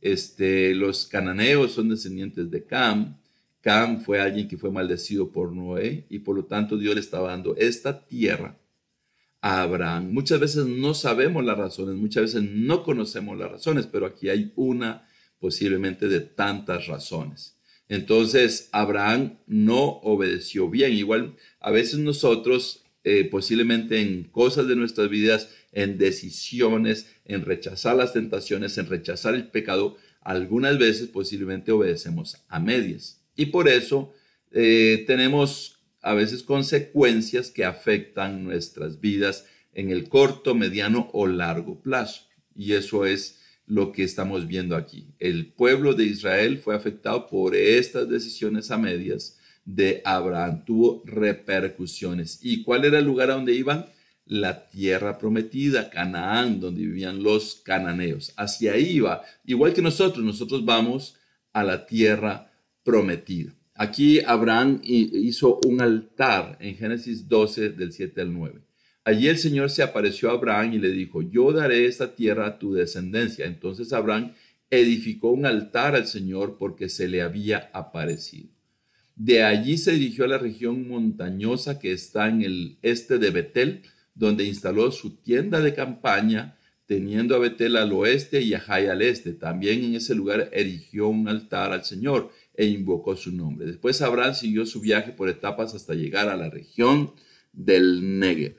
Este, 0.00 0.74
los 0.74 1.06
cananeos 1.06 1.72
son 1.72 1.88
descendientes 1.88 2.50
de 2.50 2.64
Cam. 2.64 3.18
Cam 3.60 4.00
fue 4.00 4.20
alguien 4.20 4.48
que 4.48 4.56
fue 4.56 4.70
maldecido 4.70 5.32
por 5.32 5.52
Noé 5.52 6.06
y 6.08 6.20
por 6.20 6.36
lo 6.36 6.44
tanto 6.44 6.76
Dios 6.76 6.94
le 6.94 7.00
estaba 7.00 7.30
dando 7.30 7.56
esta 7.56 8.06
tierra 8.06 8.58
a 9.40 9.62
Abraham. 9.62 10.12
Muchas 10.12 10.40
veces 10.40 10.66
no 10.66 10.94
sabemos 10.94 11.44
las 11.44 11.58
razones, 11.58 11.96
muchas 11.96 12.24
veces 12.24 12.42
no 12.42 12.82
conocemos 12.82 13.36
las 13.36 13.50
razones, 13.50 13.86
pero 13.86 14.06
aquí 14.06 14.28
hay 14.28 14.52
una 14.56 15.06
posiblemente 15.38 16.08
de 16.08 16.20
tantas 16.20 16.86
razones. 16.86 17.56
Entonces, 17.88 18.68
Abraham 18.72 19.38
no 19.46 19.82
obedeció 20.02 20.68
bien. 20.68 20.92
Igual, 20.92 21.36
a 21.60 21.70
veces 21.70 21.98
nosotros, 22.00 22.84
eh, 23.04 23.24
posiblemente 23.24 24.00
en 24.00 24.24
cosas 24.24 24.68
de 24.68 24.76
nuestras 24.76 25.08
vidas, 25.08 25.48
en 25.72 25.96
decisiones, 25.96 27.06
en 27.24 27.44
rechazar 27.44 27.96
las 27.96 28.12
tentaciones, 28.12 28.76
en 28.78 28.88
rechazar 28.88 29.34
el 29.34 29.48
pecado, 29.48 29.96
algunas 30.20 30.78
veces 30.78 31.08
posiblemente 31.08 31.72
obedecemos 31.72 32.36
a 32.48 32.60
medias. 32.60 33.17
Y 33.38 33.46
por 33.46 33.68
eso 33.68 34.12
eh, 34.50 35.04
tenemos 35.06 35.80
a 36.02 36.12
veces 36.12 36.42
consecuencias 36.42 37.52
que 37.52 37.64
afectan 37.64 38.42
nuestras 38.42 39.00
vidas 39.00 39.46
en 39.72 39.90
el 39.90 40.08
corto, 40.08 40.56
mediano 40.56 41.08
o 41.12 41.28
largo 41.28 41.80
plazo. 41.80 42.22
Y 42.56 42.72
eso 42.72 43.06
es 43.06 43.38
lo 43.64 43.92
que 43.92 44.02
estamos 44.02 44.48
viendo 44.48 44.74
aquí. 44.74 45.06
El 45.20 45.52
pueblo 45.52 45.94
de 45.94 46.04
Israel 46.04 46.58
fue 46.58 46.74
afectado 46.74 47.28
por 47.28 47.54
estas 47.54 48.08
decisiones 48.08 48.72
a 48.72 48.76
medias 48.76 49.38
de 49.64 50.02
Abraham. 50.04 50.64
Tuvo 50.64 51.04
repercusiones. 51.04 52.40
¿Y 52.42 52.64
cuál 52.64 52.86
era 52.86 52.98
el 52.98 53.04
lugar 53.04 53.30
a 53.30 53.34
donde 53.34 53.54
iban? 53.54 53.86
La 54.26 54.68
tierra 54.68 55.16
prometida, 55.16 55.90
Canaán, 55.90 56.58
donde 56.58 56.80
vivían 56.80 57.22
los 57.22 57.54
cananeos. 57.54 58.32
Hacia 58.36 58.72
ahí 58.72 58.96
iba. 58.96 59.22
Igual 59.46 59.74
que 59.74 59.82
nosotros, 59.82 60.24
nosotros 60.24 60.64
vamos 60.64 61.14
a 61.52 61.62
la 61.62 61.86
tierra 61.86 62.48
prometida. 62.88 63.54
Aquí 63.74 64.20
Abraham 64.20 64.80
hizo 64.82 65.60
un 65.66 65.82
altar 65.82 66.56
en 66.58 66.74
Génesis 66.74 67.28
12 67.28 67.68
del 67.68 67.92
7 67.92 68.22
al 68.22 68.32
9. 68.32 68.62
Allí 69.04 69.28
el 69.28 69.36
Señor 69.36 69.68
se 69.68 69.82
apareció 69.82 70.30
a 70.30 70.32
Abraham 70.32 70.72
y 70.72 70.78
le 70.78 70.90
dijo, 70.90 71.20
yo 71.20 71.52
daré 71.52 71.84
esta 71.84 72.14
tierra 72.14 72.46
a 72.46 72.58
tu 72.58 72.72
descendencia. 72.72 73.44
Entonces 73.44 73.92
Abraham 73.92 74.32
edificó 74.70 75.32
un 75.32 75.44
altar 75.44 75.96
al 75.96 76.06
Señor 76.06 76.56
porque 76.58 76.88
se 76.88 77.08
le 77.08 77.20
había 77.20 77.68
aparecido. 77.74 78.48
De 79.14 79.42
allí 79.42 79.76
se 79.76 79.92
dirigió 79.92 80.24
a 80.24 80.28
la 80.28 80.38
región 80.38 80.88
montañosa 80.88 81.78
que 81.78 81.92
está 81.92 82.28
en 82.28 82.40
el 82.40 82.78
este 82.80 83.18
de 83.18 83.28
Betel, 83.28 83.82
donde 84.14 84.44
instaló 84.44 84.90
su 84.92 85.16
tienda 85.16 85.60
de 85.60 85.74
campaña, 85.74 86.56
teniendo 86.86 87.36
a 87.36 87.38
Betel 87.38 87.76
al 87.76 87.92
oeste 87.92 88.40
y 88.40 88.54
a 88.54 88.60
Jai 88.60 88.86
al 88.86 89.02
este. 89.02 89.34
También 89.34 89.84
en 89.84 89.94
ese 89.94 90.14
lugar 90.14 90.48
erigió 90.54 91.08
un 91.08 91.28
altar 91.28 91.74
al 91.74 91.84
Señor 91.84 92.30
e 92.58 92.66
invocó 92.66 93.14
su 93.14 93.30
nombre. 93.30 93.68
Después 93.68 94.02
Abraham 94.02 94.34
siguió 94.34 94.66
su 94.66 94.80
viaje 94.80 95.12
por 95.12 95.28
etapas 95.28 95.76
hasta 95.76 95.94
llegar 95.94 96.28
a 96.28 96.36
la 96.36 96.50
región 96.50 97.12
del 97.52 98.18
Negev. 98.18 98.56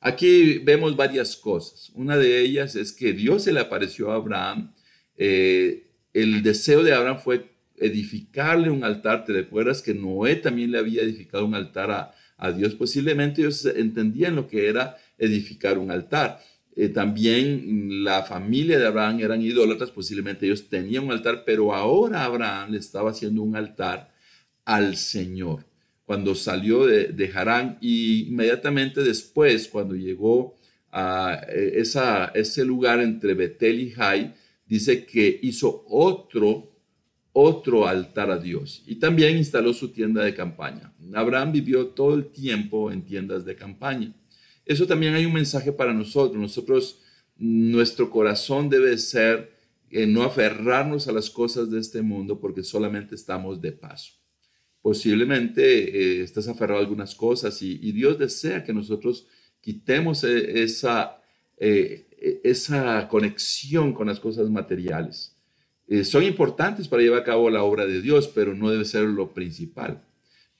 Aquí 0.00 0.58
vemos 0.58 0.96
varias 0.96 1.36
cosas. 1.36 1.92
Una 1.94 2.16
de 2.16 2.40
ellas 2.40 2.76
es 2.76 2.92
que 2.92 3.12
Dios 3.12 3.44
se 3.44 3.52
le 3.52 3.60
apareció 3.60 4.10
a 4.10 4.14
Abraham. 4.14 4.72
Eh, 5.18 5.86
el 6.14 6.42
deseo 6.42 6.82
de 6.82 6.94
Abraham 6.94 7.18
fue 7.18 7.50
edificarle 7.76 8.70
un 8.70 8.84
altar. 8.84 9.26
Te 9.26 9.34
recuerdas 9.34 9.82
que 9.82 9.92
Noé 9.92 10.36
también 10.36 10.72
le 10.72 10.78
había 10.78 11.02
edificado 11.02 11.44
un 11.44 11.54
altar 11.54 12.14
a, 12.38 12.52
Dios. 12.52 12.74
Posiblemente 12.74 13.42
ellos 13.42 13.66
entendían 13.66 14.34
lo 14.34 14.48
que 14.48 14.66
era 14.66 14.96
edificar 15.18 15.78
un 15.78 15.92
altar. 15.92 16.40
Eh, 16.74 16.88
también 16.88 18.04
la 18.04 18.22
familia 18.22 18.78
de 18.78 18.86
Abraham 18.86 19.20
eran 19.20 19.42
idólatras, 19.42 19.90
posiblemente 19.90 20.46
ellos 20.46 20.68
tenían 20.68 21.04
un 21.04 21.12
altar, 21.12 21.42
pero 21.44 21.74
ahora 21.74 22.24
Abraham 22.24 22.72
le 22.72 22.78
estaba 22.78 23.10
haciendo 23.10 23.42
un 23.42 23.56
altar 23.56 24.12
al 24.64 24.96
Señor 24.96 25.66
cuando 26.04 26.34
salió 26.34 26.86
de, 26.86 27.08
de 27.08 27.32
Harán 27.32 27.78
y 27.80 28.28
inmediatamente 28.28 29.02
después, 29.02 29.68
cuando 29.68 29.94
llegó 29.94 30.56
a 30.90 31.40
eh, 31.48 31.82
ese 32.34 32.64
lugar 32.64 33.00
entre 33.00 33.34
Betel 33.34 33.80
y 33.80 33.90
Jai, 33.90 34.34
dice 34.66 35.06
que 35.06 35.40
hizo 35.42 35.84
otro, 35.88 36.70
otro 37.32 37.86
altar 37.86 38.30
a 38.30 38.38
Dios 38.38 38.82
y 38.86 38.96
también 38.96 39.38
instaló 39.38 39.72
su 39.72 39.88
tienda 39.88 40.22
de 40.22 40.34
campaña. 40.34 40.92
Abraham 41.14 41.52
vivió 41.52 41.86
todo 41.88 42.14
el 42.14 42.26
tiempo 42.26 42.90
en 42.90 43.02
tiendas 43.02 43.44
de 43.44 43.56
campaña. 43.56 44.12
Eso 44.64 44.86
también 44.86 45.14
hay 45.14 45.26
un 45.26 45.32
mensaje 45.32 45.72
para 45.72 45.92
nosotros. 45.92 46.40
Nosotros, 46.40 47.00
nuestro 47.36 48.10
corazón 48.10 48.68
debe 48.68 48.96
ser 48.98 49.52
eh, 49.90 50.06
no 50.06 50.22
aferrarnos 50.22 51.08
a 51.08 51.12
las 51.12 51.30
cosas 51.30 51.70
de 51.70 51.80
este 51.80 52.02
mundo 52.02 52.40
porque 52.40 52.62
solamente 52.62 53.14
estamos 53.14 53.60
de 53.60 53.72
paso 53.72 54.22
posiblemente 54.82 55.62
eh, 55.62 56.22
estás 56.22 56.48
aferrado 56.48 56.80
a 56.80 56.82
algunas 56.82 57.14
cosas 57.14 57.62
y, 57.62 57.92
Dios 57.92 58.18
desea 58.18 58.64
que 58.64 58.74
nosotros 58.74 59.28
quitemos 59.60 60.24
e, 60.24 60.64
esa, 60.64 61.22
eh, 61.56 62.40
esa 62.42 63.08
conexión 63.08 63.94
con 63.94 64.08
las 64.08 64.18
cosas 64.18 64.50
materiales. 64.50 65.36
Eh, 65.86 66.04
son 66.04 66.24
importantes 66.24 66.88
para 66.88 67.02
llevar 67.02 67.20
a 67.20 67.24
cabo 67.24 67.48
la 67.48 67.62
obra 67.62 67.86
de 67.86 68.02
Dios, 68.02 68.28
pero 68.28 68.54
no 68.54 68.70
debe 68.70 68.84
ser 68.84 69.04
lo 69.04 69.32
principal. 69.32 70.04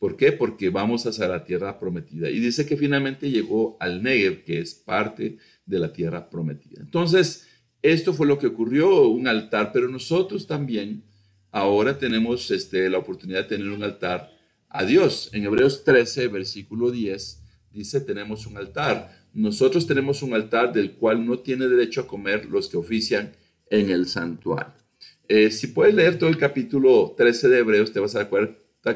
¿Por 0.02 0.16
qué? 0.16 0.32
Porque 0.32 0.68
vamos 0.68 1.06
hacia 1.06 1.28
la 1.28 1.44
tierra 1.44 1.78
prometida. 1.78 2.28
Y 2.28 2.40
dice 2.40 2.66
que 2.66 2.76
finalmente 2.76 3.30
llegó 3.30 3.76
al 3.78 4.02
Negev, 4.02 4.42
que 4.42 4.58
es 4.58 4.74
parte 4.74 5.38
de 5.64 5.78
la 5.78 5.92
tierra 5.92 6.28
prometida. 6.28 6.80
Entonces, 6.80 7.46
esto 7.82 8.12
fue 8.12 8.26
lo 8.26 8.36
que 8.36 8.48
ocurrió, 8.48 9.06
un 9.06 9.28
altar, 9.28 9.70
pero 9.72 9.86
nosotros 9.86 10.48
también 10.48 11.04
ahora 11.52 12.00
tenemos 12.00 12.50
este, 12.50 12.90
la 12.90 12.98
oportunidad 12.98 13.42
de 13.42 13.56
tener 13.56 13.68
un 13.68 13.84
altar 13.84 14.32
a 14.68 14.84
Dios. 14.84 15.30
En 15.34 15.44
Hebreos 15.44 15.84
13, 15.84 16.26
versículo 16.26 16.90
10, 16.90 17.40
dice, 17.70 18.00
tenemos 18.00 18.44
un 18.48 18.56
altar. 18.56 19.28
Nosotros 19.32 19.86
tenemos 19.86 20.20
un 20.24 20.34
altar 20.34 20.72
del 20.72 20.94
cual 20.94 21.24
no 21.24 21.38
tiene 21.38 21.68
derecho 21.68 22.00
a 22.00 22.08
comer 22.08 22.46
los 22.46 22.68
que 22.68 22.76
ofician 22.76 23.36
en 23.70 23.88
el 23.88 24.08
santuario. 24.08 24.74
Eh, 25.28 25.52
si 25.52 25.68
puedes 25.68 25.94
leer 25.94 26.18
todo 26.18 26.28
el 26.28 26.38
capítulo 26.38 27.14
13 27.16 27.48
de 27.48 27.58
Hebreos, 27.60 27.92
te 27.92 28.00
vas 28.00 28.16
a 28.16 28.24
dar 28.24 28.28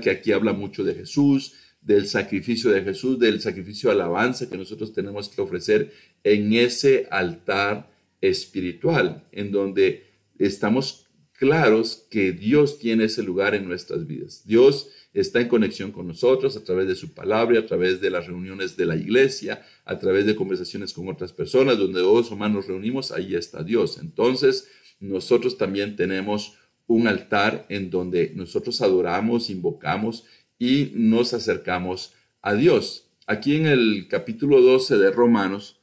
que 0.01 0.11
aquí 0.11 0.33
habla 0.33 0.53
mucho 0.53 0.85
de 0.85 0.95
Jesús, 0.95 1.55
del 1.81 2.07
sacrificio 2.07 2.71
de 2.71 2.83
Jesús, 2.83 3.19
del 3.19 3.41
sacrificio 3.41 3.89
de 3.89 3.95
alabanza 3.95 4.51
que 4.51 4.59
nosotros 4.59 4.93
tenemos 4.93 5.29
que 5.29 5.41
ofrecer 5.41 5.93
en 6.25 6.53
ese 6.53 7.07
altar 7.11 7.89
espiritual, 8.21 9.25
en 9.31 9.53
donde 9.53 10.07
estamos 10.39 11.07
claros 11.39 12.07
que 12.11 12.33
Dios 12.33 12.79
tiene 12.79 13.05
ese 13.05 13.23
lugar 13.23 13.55
en 13.55 13.69
nuestras 13.69 14.07
vidas. 14.07 14.43
Dios 14.45 14.91
está 15.15 15.41
en 15.41 15.49
conexión 15.49 15.93
con 15.93 16.09
nosotros 16.09 16.57
a 16.57 16.65
través 16.65 16.89
de 16.89 16.97
su 16.97 17.15
palabra, 17.15 17.61
a 17.61 17.67
través 17.67 18.01
de 18.01 18.11
las 18.11 18.27
reuniones 18.27 18.77
de 18.77 18.87
la 18.87 18.97
iglesia, 18.97 19.65
a 19.85 19.99
través 19.99 20.27
de 20.27 20.35
conversaciones 20.35 20.93
con 20.93 21.09
otras 21.09 21.33
personas, 21.33 21.79
donde 21.79 22.01
dos 22.01 22.33
o 22.33 22.37
más 22.37 22.51
nos 22.51 22.67
reunimos, 22.67 23.13
ahí 23.13 23.35
está 23.35 23.63
Dios. 23.63 23.99
Entonces, 23.99 24.69
nosotros 24.99 25.57
también 25.57 25.95
tenemos 25.95 26.59
un 26.87 27.09
altar 27.09 27.67
en 27.69 27.91
donde 27.91 28.33
nosotros 28.35 28.81
adoramos, 28.81 29.51
invocamos 29.51 30.25
y 30.59 30.93
nos 30.95 31.35
acercamos 31.35 32.15
a 32.43 32.55
Dios. 32.55 33.09
Aquí 33.27 33.57
en 33.57 33.67
el 33.67 34.07
capítulo 34.09 34.61
12 34.61 34.99
de 34.99 35.11
Romanos 35.11 35.81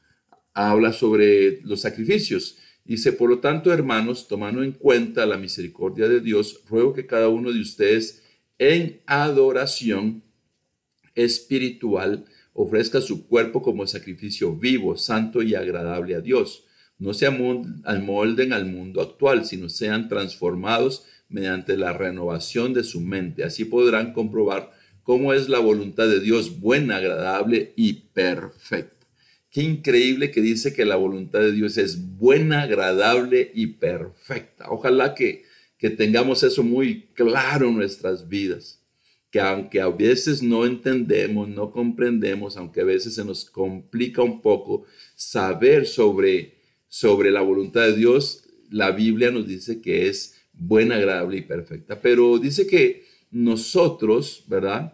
habla 0.53 0.93
sobre 0.93 1.61
los 1.63 1.81
sacrificios. 1.81 2.57
Dice, 2.85 3.13
por 3.13 3.29
lo 3.29 3.39
tanto, 3.39 3.71
hermanos, 3.71 4.27
tomando 4.27 4.63
en 4.63 4.73
cuenta 4.73 5.25
la 5.25 5.37
misericordia 5.37 6.07
de 6.07 6.19
Dios, 6.19 6.61
ruego 6.69 6.93
que 6.93 7.05
cada 7.05 7.29
uno 7.29 7.51
de 7.51 7.61
ustedes 7.61 8.23
en 8.59 9.01
adoración 9.05 10.23
espiritual 11.15 12.25
ofrezca 12.53 13.01
su 13.01 13.27
cuerpo 13.27 13.61
como 13.61 13.87
sacrificio 13.87 14.55
vivo, 14.55 14.95
santo 14.95 15.41
y 15.41 15.55
agradable 15.55 16.15
a 16.15 16.21
Dios. 16.21 16.65
No 16.99 17.13
se 17.13 17.25
amolden 17.25 18.53
al 18.53 18.65
mundo 18.65 19.01
actual, 19.01 19.45
sino 19.45 19.69
sean 19.69 20.07
transformados 20.07 21.05
mediante 21.29 21.77
la 21.77 21.93
renovación 21.93 22.73
de 22.73 22.83
su 22.83 23.01
mente. 23.01 23.43
Así 23.43 23.65
podrán 23.65 24.13
comprobar 24.13 24.71
cómo 25.03 25.33
es 25.33 25.49
la 25.49 25.59
voluntad 25.59 26.07
de 26.07 26.19
Dios 26.19 26.59
buena, 26.59 26.97
agradable 26.97 27.73
y 27.75 27.93
perfecta. 27.93 28.93
Qué 29.53 29.61
increíble 29.61 30.31
que 30.31 30.41
dice 30.41 30.73
que 30.73 30.83
la 30.83 30.95
voluntad 30.95 31.39
de 31.39 31.51
Dios 31.51 31.77
es 31.77 32.17
buena, 32.17 32.63
agradable 32.63 33.51
y 33.53 33.67
perfecta. 33.67 34.65
Ojalá 34.69 35.13
que, 35.13 35.43
que 35.77 35.91
tengamos 35.91 36.41
eso 36.41 36.63
muy 36.63 37.09
claro 37.13 37.69
en 37.69 37.75
nuestras 37.75 38.27
vidas. 38.27 38.81
Que 39.29 39.39
aunque 39.39 39.79
a 39.79 39.89
veces 39.89 40.41
no 40.41 40.65
entendemos, 40.65 41.47
no 41.49 41.71
comprendemos, 41.71 42.57
aunque 42.57 42.81
a 42.81 42.85
veces 42.85 43.13
se 43.13 43.25
nos 43.25 43.45
complica 43.45 44.23
un 44.23 44.41
poco 44.41 44.85
saber 45.15 45.85
sobre, 45.85 46.52
sobre 46.93 47.31
la 47.31 47.41
voluntad 47.41 47.87
de 47.87 47.95
Dios, 47.95 48.43
la 48.69 48.91
Biblia 48.91 49.31
nos 49.31 49.47
dice 49.47 49.81
que 49.81 50.09
es 50.09 50.35
buena, 50.53 50.97
agradable 50.97 51.37
y 51.37 51.41
perfecta. 51.41 51.99
Pero 51.99 52.37
dice 52.37 52.67
que 52.67 53.05
nosotros, 53.31 54.43
¿verdad? 54.45 54.93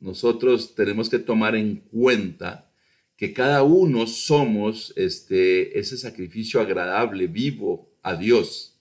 Nosotros 0.00 0.74
tenemos 0.74 1.08
que 1.08 1.20
tomar 1.20 1.54
en 1.54 1.76
cuenta 1.76 2.68
que 3.16 3.32
cada 3.32 3.62
uno 3.62 4.08
somos 4.08 4.92
este, 4.96 5.78
ese 5.78 5.96
sacrificio 5.96 6.60
agradable, 6.60 7.28
vivo 7.28 7.96
a 8.02 8.16
Dios, 8.16 8.80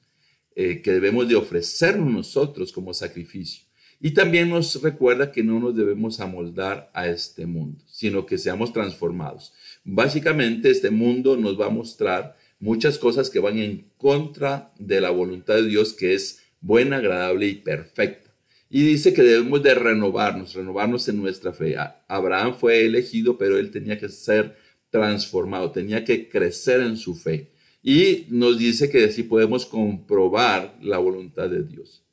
eh, 0.56 0.82
que 0.82 0.92
debemos 0.92 1.28
de 1.28 1.36
ofrecernos 1.36 2.12
nosotros 2.12 2.72
como 2.72 2.96
sacrificio. 2.96 3.64
Y 4.02 4.12
también 4.16 4.50
nos 4.50 4.82
recuerda 4.82 5.32
que 5.32 5.44
no 5.44 5.60
nos 5.60 5.76
debemos 5.76 6.20
amoldar 6.20 6.90
a 6.96 7.08
este 7.10 7.46
mundo, 7.46 7.84
sino 7.86 8.26
que 8.26 8.40
seamos 8.40 8.74
transformados. 8.74 9.54
Básicamente 9.84 10.72
este 10.72 10.90
mundo 10.90 11.38
nos 11.38 11.62
va 11.62 11.68
a 11.68 11.70
mostrar 11.70 12.36
muchas 12.66 12.98
cosas 12.98 13.30
que 13.30 13.40
van 13.40 13.60
en 13.60 13.92
contra 13.96 14.74
de 14.80 15.00
la 15.00 15.12
voluntad 15.12 15.54
de 15.54 15.68
Dios, 15.68 15.94
que 15.94 16.16
es 16.16 16.42
buena, 16.62 16.98
agradable 16.98 17.48
y 17.48 17.56
perfecta. 17.56 18.32
Y 18.72 18.82
dice 18.82 19.14
que 19.14 19.22
debemos 19.22 19.62
de 19.62 19.76
renovarnos, 19.76 20.56
renovarnos 20.56 21.08
en 21.08 21.22
nuestra 21.22 21.54
fe. 21.54 21.76
Abraham 22.08 22.56
fue 22.60 22.84
elegido, 22.84 23.38
pero 23.38 23.60
él 23.60 23.70
tenía 23.70 24.00
que 24.00 24.10
ser 24.10 24.58
transformado, 24.90 25.70
tenía 25.72 26.04
que 26.04 26.28
crecer 26.28 26.82
en 26.82 26.98
su 26.98 27.14
fe. 27.14 27.52
Y 27.84 28.26
nos 28.30 28.58
dice 28.58 28.90
que 28.90 29.06
así 29.06 29.22
podemos 29.22 29.68
comprobar 29.68 30.76
la 30.82 30.98
voluntad 30.98 31.48
de 31.48 31.64
Dios. 31.64 32.04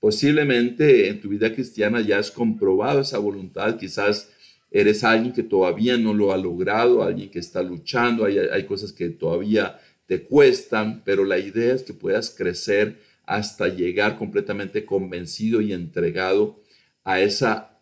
Posiblemente 0.00 1.08
en 1.08 1.20
tu 1.20 1.28
vida 1.28 1.54
cristiana 1.54 2.00
ya 2.00 2.18
has 2.18 2.32
comprobado 2.32 3.02
esa 3.02 3.18
voluntad, 3.18 3.78
quizás 3.78 4.32
eres 4.72 5.04
alguien 5.04 5.32
que 5.32 5.44
todavía 5.44 5.96
no 5.96 6.14
lo 6.14 6.32
ha 6.32 6.36
logrado, 6.36 7.04
alguien 7.04 7.30
que 7.30 7.38
está 7.38 7.62
luchando, 7.62 8.24
hay, 8.24 8.38
hay 8.38 8.64
cosas 8.64 8.92
que 8.92 9.10
todavía 9.10 9.78
te 10.10 10.24
cuestan, 10.24 11.02
pero 11.04 11.24
la 11.24 11.38
idea 11.38 11.72
es 11.72 11.84
que 11.84 11.94
puedas 11.94 12.30
crecer 12.30 12.98
hasta 13.26 13.68
llegar 13.68 14.18
completamente 14.18 14.84
convencido 14.84 15.60
y 15.60 15.72
entregado 15.72 16.60
a 17.04 17.20
esa, 17.20 17.78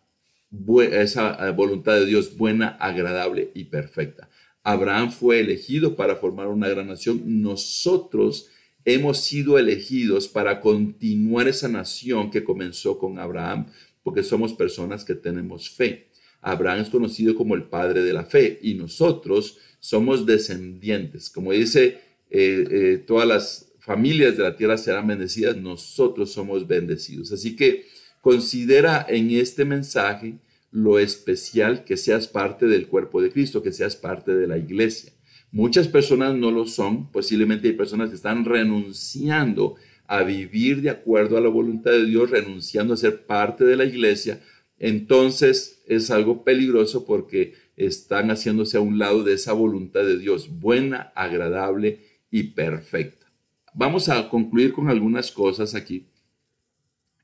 voluntad 0.51 1.95
de 1.95 2.05
Dios 2.05 2.37
buena, 2.37 2.67
agradable 2.79 3.49
y 3.55 3.63
perfecta. 3.63 4.29
Abraham 4.61 5.11
fue 5.11 5.39
elegido 5.39 5.95
para 5.95 6.17
formar 6.17 6.49
una 6.49 6.69
gran 6.69 6.85
nación. 6.89 7.23
Nosotros 7.25 8.49
hemos 8.85 9.21
sido 9.21 9.57
elegidos 9.57 10.27
para 10.27 10.61
continuar 10.61 11.47
esa 11.47 11.67
nación 11.67 12.29
que 12.29 12.43
comenzó 12.43 12.99
con 12.99 13.17
Abraham, 13.17 13.71
porque 14.03 14.21
somos 14.21 14.53
personas 14.53 15.03
que 15.03 15.15
tenemos 15.15 15.67
fe. 15.71 16.09
Abraham 16.41 16.81
es 16.81 16.89
conocido 16.91 17.33
como 17.33 17.55
el 17.55 17.63
padre 17.63 18.03
de 18.03 18.13
la 18.13 18.23
fe 18.23 18.59
y 18.61 18.75
nosotros 18.75 19.57
somos 19.79 20.27
descendientes. 20.27 21.31
Como 21.31 21.53
dice 21.53 22.08
eh, 22.29 22.65
eh, 22.69 23.03
todas 23.05 23.27
las 23.27 23.73
familias 23.79 24.37
de 24.37 24.43
la 24.43 24.55
tierra 24.55 24.77
serán 24.77 25.07
bendecidas, 25.07 25.57
nosotros 25.57 26.31
somos 26.31 26.67
bendecidos. 26.67 27.31
Así 27.31 27.55
que 27.55 27.85
considera 28.21 29.05
en 29.09 29.31
este 29.31 29.65
mensaje 29.65 30.39
lo 30.71 30.99
especial 30.99 31.83
que 31.83 31.97
seas 31.97 32.27
parte 32.27 32.67
del 32.67 32.87
cuerpo 32.87 33.21
de 33.21 33.31
Cristo, 33.31 33.63
que 33.63 33.71
seas 33.71 33.95
parte 33.95 34.35
de 34.35 34.47
la 34.47 34.57
iglesia. 34.57 35.11
Muchas 35.51 35.87
personas 35.87 36.35
no 36.35 36.51
lo 36.51 36.67
son, 36.67 37.11
posiblemente 37.11 37.69
hay 37.69 37.73
personas 37.73 38.09
que 38.09 38.15
están 38.15 38.45
renunciando 38.45 39.75
a 40.05 40.21
vivir 40.21 40.81
de 40.81 40.91
acuerdo 40.91 41.37
a 41.37 41.41
la 41.41 41.49
voluntad 41.49 41.91
de 41.91 42.05
Dios, 42.05 42.29
renunciando 42.29 42.93
a 42.93 42.97
ser 42.97 43.25
parte 43.25 43.63
de 43.63 43.75
la 43.75 43.85
iglesia, 43.85 44.41
entonces 44.77 45.83
es 45.87 46.09
algo 46.11 46.43
peligroso 46.43 47.05
porque 47.05 47.53
están 47.75 48.29
haciéndose 48.29 48.77
a 48.77 48.81
un 48.81 48.99
lado 48.99 49.23
de 49.23 49.33
esa 49.33 49.53
voluntad 49.53 50.01
de 50.01 50.17
Dios, 50.17 50.59
buena, 50.59 51.11
agradable 51.15 52.08
y 52.31 52.43
perfecta. 52.43 53.31
Vamos 53.73 54.09
a 54.09 54.29
concluir 54.29 54.73
con 54.73 54.89
algunas 54.89 55.31
cosas 55.31 55.75
aquí, 55.75 56.07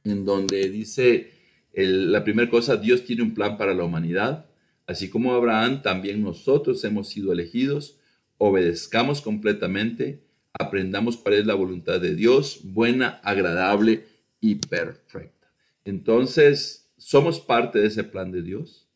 en 0.04 0.26
donde 0.26 0.70
dice 0.70 1.32
la 1.74 2.24
primera 2.24 2.50
cosa, 2.50 2.78
Dios 2.78 3.04
tiene 3.04 3.24
un 3.24 3.34
plan 3.34 3.58
para 3.58 3.74
la 3.74 3.84
humanidad, 3.84 4.46
así 4.88 5.10
como 5.10 5.34
Abraham, 5.34 5.82
también 5.82 6.22
nosotros 6.22 6.84
hemos 6.86 7.10
sido 7.10 7.34
elegidos, 7.34 7.98
obedezcamos 8.38 9.22
completamente, 9.22 10.24
aprendamos 10.54 11.18
cuál 11.18 11.36
es 11.36 11.46
la 11.46 11.54
voluntad 11.54 12.00
de 12.00 12.16
Dios, 12.16 12.62
buena, 12.64 13.20
agradable 13.24 14.06
y 14.40 14.56
perfecta. 14.56 15.52
Entonces, 15.84 16.90
somos 16.98 17.40
parte 17.40 17.80
de 17.80 17.88
ese 17.88 18.04
plan 18.04 18.32
de 18.32 18.42
Dios. 18.42 18.88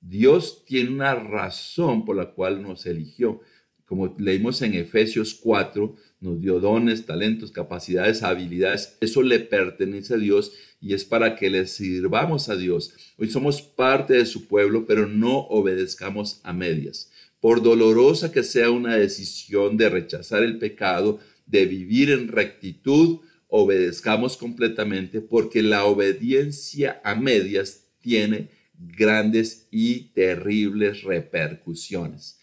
Dios 0.00 0.64
tiene 0.64 0.90
una 0.90 1.14
razón 1.14 2.04
por 2.04 2.16
la 2.16 2.32
cual 2.32 2.62
nos 2.62 2.86
eligió 2.86 3.40
como 3.86 4.14
leímos 4.18 4.60
en 4.62 4.74
Efesios 4.74 5.34
4, 5.34 5.96
nos 6.20 6.40
dio 6.40 6.60
dones, 6.60 7.06
talentos, 7.06 7.52
capacidades, 7.52 8.22
habilidades. 8.22 8.96
Eso 9.00 9.22
le 9.22 9.38
pertenece 9.38 10.14
a 10.14 10.18
Dios 10.18 10.52
y 10.80 10.94
es 10.94 11.04
para 11.04 11.36
que 11.36 11.50
le 11.50 11.66
sirvamos 11.66 12.48
a 12.48 12.56
Dios. 12.56 12.92
Hoy 13.16 13.30
somos 13.30 13.62
parte 13.62 14.14
de 14.14 14.26
su 14.26 14.46
pueblo, 14.48 14.86
pero 14.86 15.06
no 15.06 15.38
obedezcamos 15.38 16.40
a 16.42 16.52
medias. 16.52 17.10
Por 17.40 17.62
dolorosa 17.62 18.32
que 18.32 18.42
sea 18.42 18.70
una 18.70 18.96
decisión 18.96 19.76
de 19.76 19.88
rechazar 19.88 20.42
el 20.42 20.58
pecado, 20.58 21.20
de 21.46 21.66
vivir 21.66 22.10
en 22.10 22.28
rectitud, 22.28 23.20
obedezcamos 23.48 24.36
completamente 24.36 25.20
porque 25.20 25.62
la 25.62 25.84
obediencia 25.84 27.00
a 27.04 27.14
medias 27.14 27.84
tiene 28.00 28.50
grandes 28.78 29.68
y 29.70 30.08
terribles 30.12 31.02
repercusiones. 31.02 32.40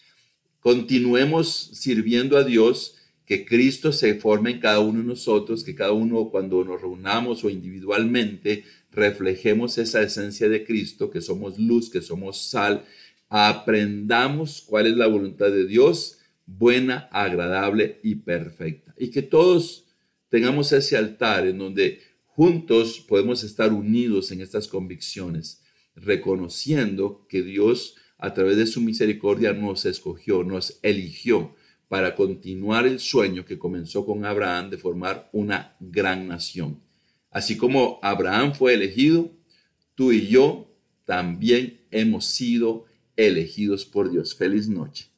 Continuemos 0.63 1.71
sirviendo 1.73 2.37
a 2.37 2.45
Dios, 2.45 2.95
que 3.25 3.43
Cristo 3.43 3.91
se 3.91 4.15
forme 4.15 4.51
en 4.51 4.59
cada 4.61 4.79
uno 4.79 4.99
de 4.99 5.05
nosotros, 5.05 5.61
que 5.61 5.75
cada 5.75 5.91
uno 5.91 6.29
cuando 6.29 6.63
nos 6.63 6.79
reunamos 6.79 7.43
o 7.43 7.49
individualmente 7.49 8.63
reflejemos 8.89 9.77
esa 9.77 10.01
esencia 10.01 10.47
de 10.47 10.63
Cristo, 10.63 11.11
que 11.11 11.19
somos 11.19 11.59
luz, 11.59 11.89
que 11.89 12.01
somos 12.01 12.49
sal, 12.49 12.85
aprendamos 13.27 14.61
cuál 14.61 14.87
es 14.87 14.95
la 14.95 15.07
voluntad 15.07 15.47
de 15.47 15.67
Dios, 15.67 16.19
buena, 16.45 17.09
agradable 17.11 17.99
y 18.01 18.15
perfecta. 18.15 18.95
Y 18.97 19.09
que 19.09 19.21
todos 19.21 19.83
tengamos 20.29 20.71
ese 20.71 20.95
altar 20.95 21.45
en 21.45 21.57
donde 21.57 21.99
juntos 22.25 23.03
podemos 23.05 23.43
estar 23.43 23.73
unidos 23.73 24.31
en 24.31 24.39
estas 24.39 24.69
convicciones, 24.69 25.61
reconociendo 25.93 27.25
que 27.27 27.41
Dios 27.41 27.97
a 28.23 28.33
través 28.33 28.55
de 28.55 28.65
su 28.65 28.79
misericordia 28.79 29.51
nos 29.51 29.83
escogió, 29.83 30.45
nos 30.45 30.79
eligió 30.81 31.53
para 31.89 32.15
continuar 32.15 32.87
el 32.87 33.01
sueño 33.01 33.43
que 33.43 33.59
comenzó 33.59 34.05
con 34.05 34.23
Abraham 34.23 34.69
de 34.69 34.77
formar 34.77 35.29
una 35.33 35.75
gran 35.81 36.29
nación. 36.29 36.79
Así 37.31 37.57
como 37.57 37.99
Abraham 38.01 38.53
fue 38.53 38.75
elegido, 38.75 39.29
tú 39.93 40.13
y 40.13 40.27
yo 40.27 40.73
también 41.03 41.81
hemos 41.91 42.23
sido 42.23 42.85
elegidos 43.17 43.83
por 43.83 44.09
Dios. 44.09 44.33
Feliz 44.33 44.69
noche. 44.69 45.12